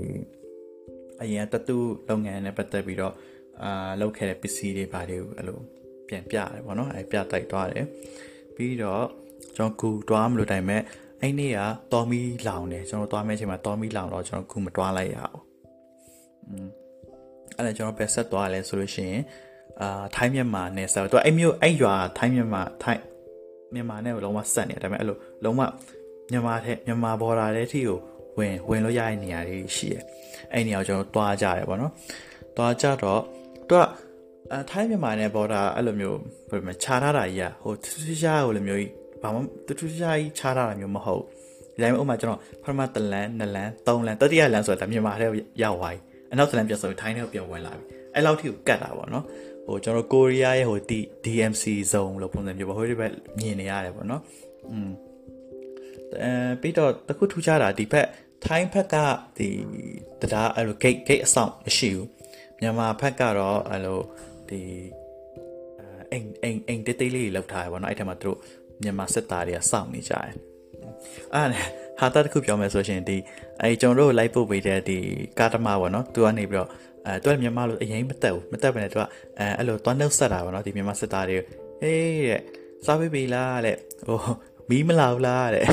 [1.22, 1.76] အရင်တတူ
[2.08, 3.14] လုပ်ငန်းနဲ့ပတ်သက်ပြီးတော့
[3.62, 5.58] အာလုပ်ခဲ့တဲ့ပစ္စည်းတွေဘာတွေကိုအဲ့လို
[6.08, 7.86] ပြန်ပြရတယ်ပေါ့နော်အဲ့ပြတိုက်သွားတယ်
[8.54, 9.04] ပြီးတော့
[9.56, 10.82] ကျွန်တော်ကူတွားမလို့တိုင်မဲ့
[11.20, 11.60] အဲ့နေ့က
[11.92, 15.36] တော်မီလောင်တယ်ကျွန်တော်တွားမဲ့အချိန်မှာတော်မီလောင်တော့ကျွန်တော်ကူမတွားလိုက်ရအောင်
[16.48, 16.68] อืม
[17.56, 19.22] အဲ့ဒါကျွန်တော်ပဲဆက်သွားလဲဆိုလို့ရှိရင်
[19.80, 23.02] အာထိုင်းမြန်မာနဲ့ဆက်တော့အဲ့မျိုးအဲ့ရွာထိုင်းမြန်မာထိုင်း
[23.74, 25.60] မြန်မာနဲ့လုံးဝဆက်နေတယ်ဒါပေမဲ့အဲ့လိုလုံးဝ
[26.30, 27.98] မြန်မာထဲမြန်မာဘော်ဒါထဲထိကို
[28.37, 30.03] ဝင်ဝင်လို့ရတဲ့နေရာတွေရှိတယ်
[30.53, 31.91] အဲ့နေရာကိုကျွန်တော်တွားကြတယ်ပေါ့နော်
[32.57, 33.21] တွားကြတော့
[33.69, 33.83] သူက
[34.51, 36.19] အဲထိုင်းမြန်မာနဲ့ဘော်ဒါအဲ့လိုမျိုး
[36.49, 38.91] ဘယ်မှာခြားထားတာကြီးอ่ะဟိုထူးထူးခြားဟိုလိုမျိုးကြီး
[39.21, 41.23] ဘာမှတူတူရှားကြီးခြားထားတာမျိုးမဟုတ်
[41.73, 45.27] ဒီတိုင်းဥပမာကျွန်တော်ပထမတလန်နှစ်လန်သုံးလန်တတိယလန်ဆိုတာမြန်မာထဲ
[45.61, 45.99] ရောက်သွားပြီ
[46.31, 47.83] အနောက်တလန်ပြန်ဆိုထိုင်းထဲကိုပြန်ဝင်လာပြီ
[48.15, 49.23] အဲ့လောက်ထိကိုကတ်တာပေါ့နော်
[49.65, 50.79] ဟိုကျွန်တော်ကိုရီးယားရဲ့ဟို
[51.25, 54.21] DMC zone လို့ပုံစံမျိုးပေါ့ဟိုဒီဘက်မြင်နေရတယ်ပေါ့နော်
[54.71, 54.89] อืม
[56.23, 58.07] အဲပြီးတော့တခုထူးခြားတာဒီဘက်
[58.46, 58.96] ထိုင်းဘက်က
[59.36, 59.48] ဒီ
[60.20, 62.08] တရားအဲ့လို gate gate အဆောင်မရှိဘူး
[62.60, 64.00] မြန်မာဘက်ကတော့အဲ့လို
[64.48, 64.60] ဒီ
[66.12, 68.38] အိမ်အိမ်အိမ်တေးသေးလေးလောက်ထားရပါတော့အဲ့ထက်မှာသူတို့
[68.82, 70.32] မြန်မာစစ်သားတွေကစောင့်နေကြတယ်
[71.34, 71.48] အဲ့
[72.00, 73.16] ဟာတာတခုပြောမယ်ဆိုရှင်ဒီ
[73.62, 74.98] အဲကျွန်တော်တို့လိုက်ပို့ပေးတဲ့ဒီ
[75.38, 76.68] ကာတမပေါ့နော်သူကနေပြီးတော့
[77.06, 79.02] အဲသူကမြန်မာလိုအရင်မတက်ဘူးမတက်ဘဲနဲ့သူက
[79.38, 81.38] အဲအဲ့လိုသွားနှုတ်ဆက်တာပေါ့နော်ဒီမြန်မာစစ်သားတွေ
[81.80, 82.40] ဟေးတဲ့
[82.86, 83.76] စားပေးပြီလားတဲ့
[84.06, 84.18] ဟို
[84.70, 85.66] မီးမလာဘူးလားတဲ့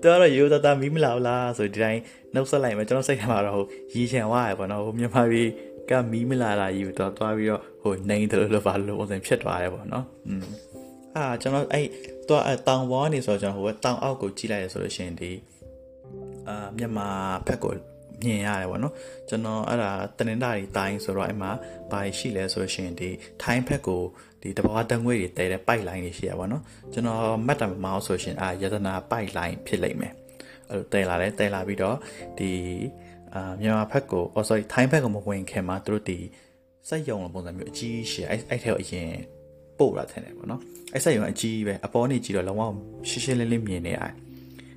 [0.00, 2.00] သူကတော့ရိုးသားသားမီးမလာဘူးလားဆိုဒီတိုင်း
[2.34, 5.48] နှုတ်ဆက်လိုက်မယ်ကျွန်တော်စိတ်ထဲမှာတော့ဟိုရီချန်ဝါရပေါ့နော်ဟိုမြန်မာပြည်
[5.90, 10.44] ကမီးမလာတာကြီးတော့သွားပြီးတော့ဟိုနေတယ်လို့ပါလို့ပုံစံဖြစ်သွားတယ်ပေါ့နော်อืม
[11.16, 11.86] အာကျွန်တော်အဲ့
[12.28, 15.30] တော့တောင်ပေါ်ကနေဆိုတော့ကျွန်တော်ဟိုတောင်အောက်ကိုကြည့်လိုက်ရဆိုလို့ရှိရင်ဒီ
[16.48, 17.08] အာမြန်မာ
[17.46, 17.72] ဘက်ကို
[18.22, 18.94] မြင်ရတယ်ပေါ့နော်
[19.28, 21.50] ကျွန်တော်အဲ့ဒါတနင်္လာရီတိုင်းဆိုတော့အဲ့မှာ
[21.92, 23.10] ဘာရှိလဲဆိုလို့ရှိရင်ဒီ
[23.42, 24.02] ထိုင်းဘက်ကို
[24.46, 30.12] ဒီတဘာတငွေတွေတဲတဲ့ပိုက်လိုင်းတွေရှိရပါတော့ကျွန်တော်မှတ်တယ်မအောင်ဆိုရှင်အာယတနာပိုက်လိုင်းဖြစ်လိမ့်မယ်
[30.70, 31.96] အဲ့လိုတဲလာတယ်တဲလာပြီးတော့
[32.38, 32.50] ဒီ
[33.34, 36.18] အာမြန်မာဘက်ကို oh sorry ထိုင်းဘက်ကိုမဝင်ခင်မှာသူတို့ဒီ
[36.88, 39.10] စက်ယုံလိုပုံစံမျိုးအကြီးရှိအဲ့အဲ့ထဲကိုအရင်
[39.78, 40.60] ပို့လာတယ်ပေါ့နော်
[40.92, 42.62] အဲ့ဆက်ရုံအကြီးပဲအပေါ်နေကြည့်တော့လုံးဝ
[43.08, 44.12] ရှင်းရှင်းလင်းလင်းမြင်နေရတယ်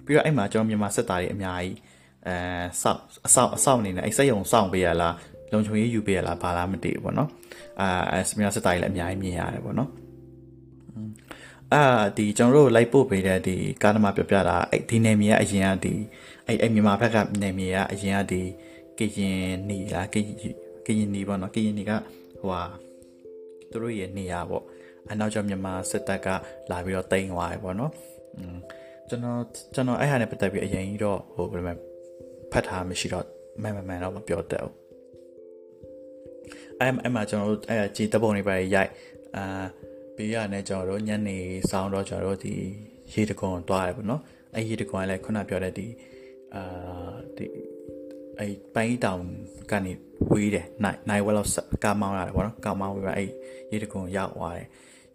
[0.05, 1.75] ပြီးတော့အဲ့မှာကျွန်တော်မြန်မာစစ်သားတွေအများကြီး
[2.27, 2.35] အဲ
[2.81, 5.15] စောင့်အဆောင်အဆောင်အနေနဲ့အဲ့စက်ရုံစောင့်ပေးရလား
[5.51, 7.29] လုံခြုံရေးယူပေးရလားဘာလားမသိဘူးပေါ့နော်
[7.81, 9.89] အာစမီယာစစ်သားကြီးလည်းအများကြီးမြင်ရတယ်ပေါ့နော်
[11.73, 11.83] အာ
[12.17, 15.93] ဒီကျွန်တော်တို့လိုက်ပို့ပေးတဲ့ဒီကားသမားပြပြတာအဲ့ဒီနေမြေကအရင်ကဒီ
[16.47, 18.41] အဲ့အဲ့မြန်မာဘက်ကနေမြေကအရင်ကဒီ
[18.99, 20.25] ကရင်နီလားကရင်
[20.85, 21.91] ကရင်နီပေါ့နော်ကရင်နီက
[22.39, 22.63] ဟိုဟာ
[23.71, 24.63] သူတို့ရဲ့နေရာပေါ့
[25.09, 26.27] အနောက်ကျော်မြန်မာစစ်တပ်က
[26.71, 27.91] လာပြီးတော့တိန်သွားတယ်ပေါ့နော်
[28.37, 28.57] อืม
[29.09, 29.39] ကျွန်တော်
[29.73, 31.73] ကျွန်တော်အဲ့ဟာနဲ့ပတ်သက်ပြီးအရင်ကြီးတော့ဟိုဘယ်လိုလဲ
[32.51, 33.25] ဖတ်ထားမရှိတော့
[33.61, 34.88] မှန်မှန်မှန်တော့မပြောတတ်ဘူး
[36.81, 38.91] အဲ့အဲ့မှာကျွန်တော်တို့အဲ့ကြည်တပုံတွေပါရိုက်
[39.35, 39.63] အာ
[40.15, 41.37] ပြီးရနဲ့ကျွန်တော်တို့ညနေ
[41.71, 42.55] စောင်းတော့ကျွန်တော်တို့ဒီ
[43.13, 44.21] ရေတကွန်သွားတယ်ပေါ့နော်
[44.55, 45.87] အဲ့ရေတကွန်လည်းခုနပြောတဲ့ဒီ
[46.55, 47.45] အာဒီ
[48.39, 49.23] အဲ့ပိုင်းတောင်
[49.71, 49.91] ကနေ
[50.31, 51.49] ဝေးတယ်နိုင်နိုင်ဝက်လောက်
[51.83, 53.29] ကာမောင်းရတယ်ပေါ့နော်ကာမောင်းပြီးတော့အဲ့
[53.71, 54.67] ရေတကွန်ရောက်သွားတယ်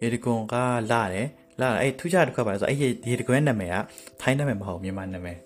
[0.03, 0.55] ရေတကွန်က
[0.93, 1.29] လာတယ်
[1.61, 3.77] လာအဲ့ထူးခြားတစ်ခါပါဆိုအဲ့ရေတကွန်နာမည်က
[4.21, 5.39] ထိုင်းနာမည်မဟုတ်မြန်မာနာမည်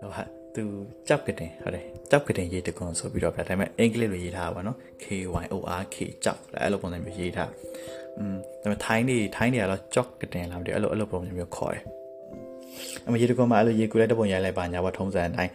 [0.00, 0.64] ဟိုဟာ သူ
[1.08, 5.06] ကြောက်ကတင်ဟုတ်တယ်ကြောက်ကတင်ရေးတကွန်ဆိုပြီးတော့ပြဒါပေမဲ့အင်္ဂလိပ်လိုရေးထားပါတော့ K
[5.42, 7.50] Y O R K ကြောက်အဲ့လိုပုံစံမျိုးရေးထား
[8.18, 11.82] อืมဒါပေမဲ့ထိုင်းနေထိုင်းနေကတော့ကြောက်ကတင်လာမသိအဲ့လိုအဲ့လိုပုံစံမျိုးခေါ်တယ်
[13.06, 15.52] အမရေးတကွန်မှာအဲ့လိုရေးကူလိုက်တဲ့ပုံရိုက်လိုက်ပါညာဘောထုံးစံအတိုင်း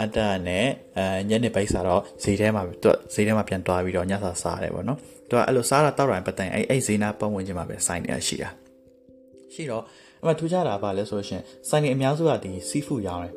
[0.00, 0.66] အတ္တနဲ့
[0.98, 8.50] အဲညနေပိုက်စားတော့ဈေးထဲမှာသူဈေးထဲမှာပြန်သွားပြီးတော့ညစာစားတယ်ပေါ့နော်သူကအဲ့လိုစားတာတောက်တာပတ်တိုင်အဲ့အဲ့ဈေးနာပတ်ဝန်းကျင်မှာပဲစိုင်းနေရရှိတာ
[9.54, 9.82] ရှိတော့
[10.22, 13.34] အမထူးခြားတာပါလဲဆိုလို့ရှင်စိုင်းနေအများစုကဒီစီဖူရောင်းတယ်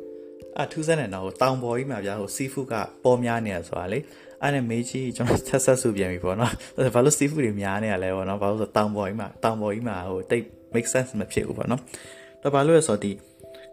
[0.60, 3.98] အထူးဆန်းတဲ့တော့တောင်ပေါ်ကြီးမှာဗျာဟိုစီဖူးကပေါ်များနေရဆိုတာလေ
[4.42, 6.52] အဲ့နဲ့မေးကြီးကျွန်တော်ဆက်ဆက်စုပြန်ပြီပေါ့နော်
[6.94, 11.80] ဘာလို့စီဖူးတွေများနေရလဲပေါ့နော်ဘာလို့ဆိုတောင်ပေါ်ကြီးမှာတောင်ပေါ်ကြီးမှာဟိုတိတ် make sense မဖြစ်ဘူးပေါ့နော်
[12.42, 13.12] တော့ဘာလို့လဲဆိုတော့ဒီ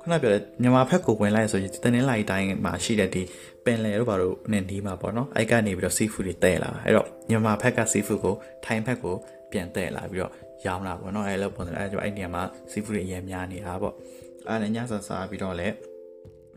[0.02, 3.22] ခုနပြောတဲ့မြန်မာဘက်ကိုဝင်လိုက်ဆိုရင်တနင်္လာရီတိုင်းမှာရှိတဲ့ဒီ
[3.66, 9.16] ပင်လယ်တို့ဘာလို့နဲ့ဒီမှာပေါ့နော်အဲ့ကနေပြီးတော့စီဖူးတွေတဲလာအဲ့တော့မြန်မာဘက်ကစီဖူးကိုထိုင်းဘက်ကို
[9.52, 10.32] ပြန်တဲလာပြီးတော့
[10.66, 13.94] ရောင်းလာပေါ့နော်အဲ့လိုပုံစံအဲ့ကြောင့်အဲ့နေရာမှာစီဖူးတွေအများများနေတာပေါ့
[14.48, 15.74] အဲ့နဲ့ညဆဆာပြီးတော့လည်း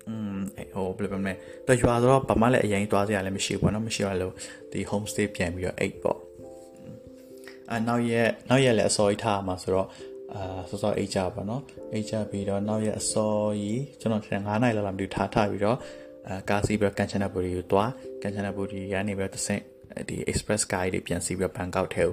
[0.08, 0.38] อืม
[0.74, 1.34] ဟိုဘယ်လိုပြောမလဲ
[1.66, 4.32] တော့ရွာဆိုတော့ဘာမှလည်းအရင်သွားစရာလည်းမရှိဘူးပေါ့နော်မရှိရလို့
[4.72, 6.18] ဒီ home stay ပြန်ပြီးတော့အိတ်ပေါ့
[7.70, 9.88] အာနောက်ရက်နောက်ရက်လည်းအစောကြီးထားမှာဆိုတော့
[10.34, 11.62] အာစောစောအိတ်ကြပါနော်
[11.92, 15.78] အိတ်ကြပြီးတော့နောက်ရက်အစောကြီးကျွန်တော်9နိုင်လောက်လာပြီးထားထားပြီးတော့
[16.28, 17.90] အာကာစီပြီးတော့ကန်ချနာဘူရီကိုတွား
[18.22, 19.62] ကန်ချနာဘူရီကနေပြီးတော့တဆင့်
[20.08, 22.12] ဒီ express guide တွေပြန်စီပြီးတော့ဘန်ကောက်ထဲကိ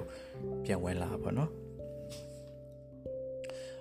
[0.64, 1.61] ပြန်ဝင်လာပါတော့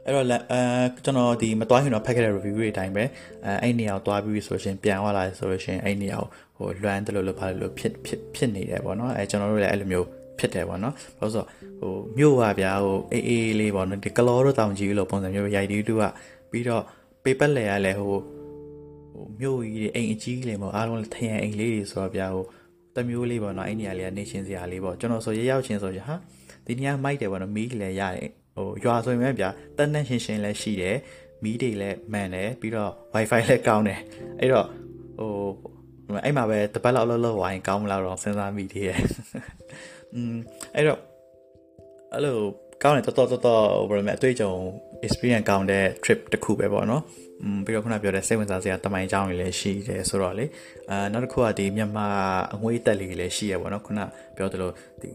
[0.05, 0.61] အဲ့တော့အဲ
[1.05, 3.03] ကျွန်တော်ဒီမတွားခင်တော့ဖတ်ခဲ့တဲ့ review တွေအတိုင်းပဲ
[3.45, 10.07] အဲအဲ့နေရာကိုတွားပြီးဆိုရှင်ပြန်သွားလာဆိုလို့ရှင်အဲ့နေရာကိုဟိုလွမ်းတယ်လို့လို့ဖားလို့ဖြစ်ဖြစ်ဖြစ်နေတယ်ပေါ့နော်အဲကျွန်တော်တို့လည်းအဲ့လိုမျိုး
[10.39, 11.43] ဖြစ်တယ်ပေါ့နော်ဘာလို့ဆို
[11.79, 16.03] ဟိုမြို့ပါဗျာဟိုအေးအေးလေးပေါ့နော်ဒီကလောတို့တောင်ကြီးလို့ပုံစံမျိုးရိုက်တီးတူက
[16.51, 16.83] ပြီးတော့
[17.23, 18.17] paper layer ကလည်းဟို
[19.13, 22.45] ဟိုမြို့ကြီးတွေအိမ်အကြီးလေးပေါ့အားလုံးထရန်အိမ်လေးတွေဆိုတော့ဗျာဟို
[22.95, 26.15] တမျိုးလေးပေါ့နော်အဲ့နေရာလေးကနေရှင်စရာလေးပေါ့ကျွန်တော်ဆိုရရောက်ချင်းဆိုရဟာ
[26.65, 30.96] ဒီနေရာမိုက်တယ်ပေါ့နော်မီးလည်းရတယ် ဟိုရွာဆိုရင်ပဲဗျာတက်နဲ့ရှင်းရှင်းလည်းရှိတယ်
[31.42, 34.00] မီးတွေလည်းမှန်တယ်ပြီးတော့ wifi လည်းကောင်းတယ်
[34.40, 34.66] အဲ့တော့
[35.18, 35.32] ဟို
[36.24, 39.00] အဲ့မှာပဲတပတ်လောက်လောက်လောက်ဝိုင်းကောင်းမလားတော့စဉ်းစားမိသေးတယ်
[40.14, 40.34] อืม
[40.74, 41.00] အဲ့တော့
[42.12, 42.36] အဲ့လို
[42.82, 44.52] ကောင်းတယ်တော်တော်တော်တော်ဘယ်လိုလဲအတွေ့အကြုံ
[45.06, 47.02] experience ကောင်းတဲ့ trip တစ်ခုပဲပေါ့နော်
[47.42, 50.44] อืมပြီးတော့ခုနပြောတဲ့စိတ်ဝင်စားစရာတမိုင်းအကြောင်းတွေလည်းရှိတယ်ဆိုတော့လေ
[50.90, 52.08] အာနောက်တစ်ခုကဒီမြန်မာ
[52.54, 54.00] အငွေးတက်လေးတွေလည်းရှိရပေါ့နော်ခုန
[54.36, 55.08] ပြောသလိုဒီ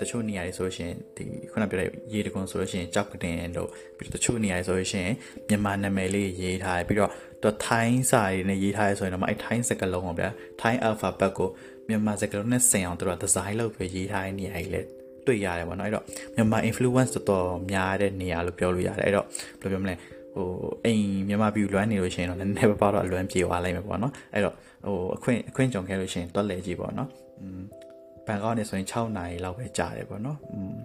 [0.00, 5.14] တချို့နေရာတွေဆိုလို့ရှိရင်ဒီခုနပြောတဲ့ရေတကွန်ဆိုလို့ရှိရင်ကြောက်ကတင်တို့ပြီးတော့တချို့နေရာတွေဆိုလို့ရှိရင်
[5.48, 7.10] မြန်မာနာမည်လေးရေးထားတယ်ပြီးတော့
[7.42, 10.28] တော့ထိုင်းစာတွေနဲ့ရေးထားရဆိုရင်တော့အဲထိုင်းစကားလုံးပေါ့ဗျာ
[10.60, 11.48] ထိုင်း alphabet ကို
[11.88, 14.88] မြန်မာစကားလုံးနဲ့ဆင်အောင်တို့ကဒီဇိုင်းလုပ်ပြီးရေးထားတဲ့နေရာကြီးလည်း
[15.26, 19.26] တွေ့ရတယ်ပေါ့နော်အဲ့တော့မြန်မာ influence တော်တော်များတဲ့နေရာလို့ပြောလို့ရတယ်အဲ့တော့
[19.60, 19.94] ဘယ်လိုပြောမလဲ
[20.34, 20.48] ဟို
[20.84, 27.08] အိမ်မြန်မာပြည်လွမ်းနေလို့ရှိရင်တော့နည်းနည်းပါးပါတော့အလွမ်းပြေသွားလိုက်မယ်ပေါ့နော်အဲ့တော့ဟိုအခွင့်အခွင့်ကြုံခဲ့လို့ရှိရင်တွက်လဲကြည့်ပေါ့နော်
[27.40, 27.60] อืม
[28.28, 30.76] ဘန်ကောက်နေဆိုရင်6နာရီလောက်ပဲကြာတယ်ပေါ့နော်อืม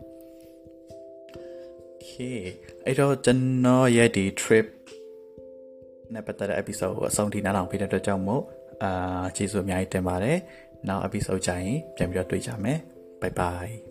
[2.06, 2.40] Okay
[2.86, 4.68] အဲ့တော့ကျွန်တော်ရဲ့ဒီ trip
[6.14, 8.44] နဲ့ပတ်သက်တဲ့ episode ကိုအဆုံးထိနားထောင်ပေးတဲ့အတွက်ကြောင့်မို့
[8.84, 10.38] အာကျေးဇူးအများကြီးတင်ပါတယ်
[10.88, 12.78] နောက် episode ကြရင်ပြန်ပြီးတော့တွေ့ကြမယ်
[13.22, 13.83] bye bye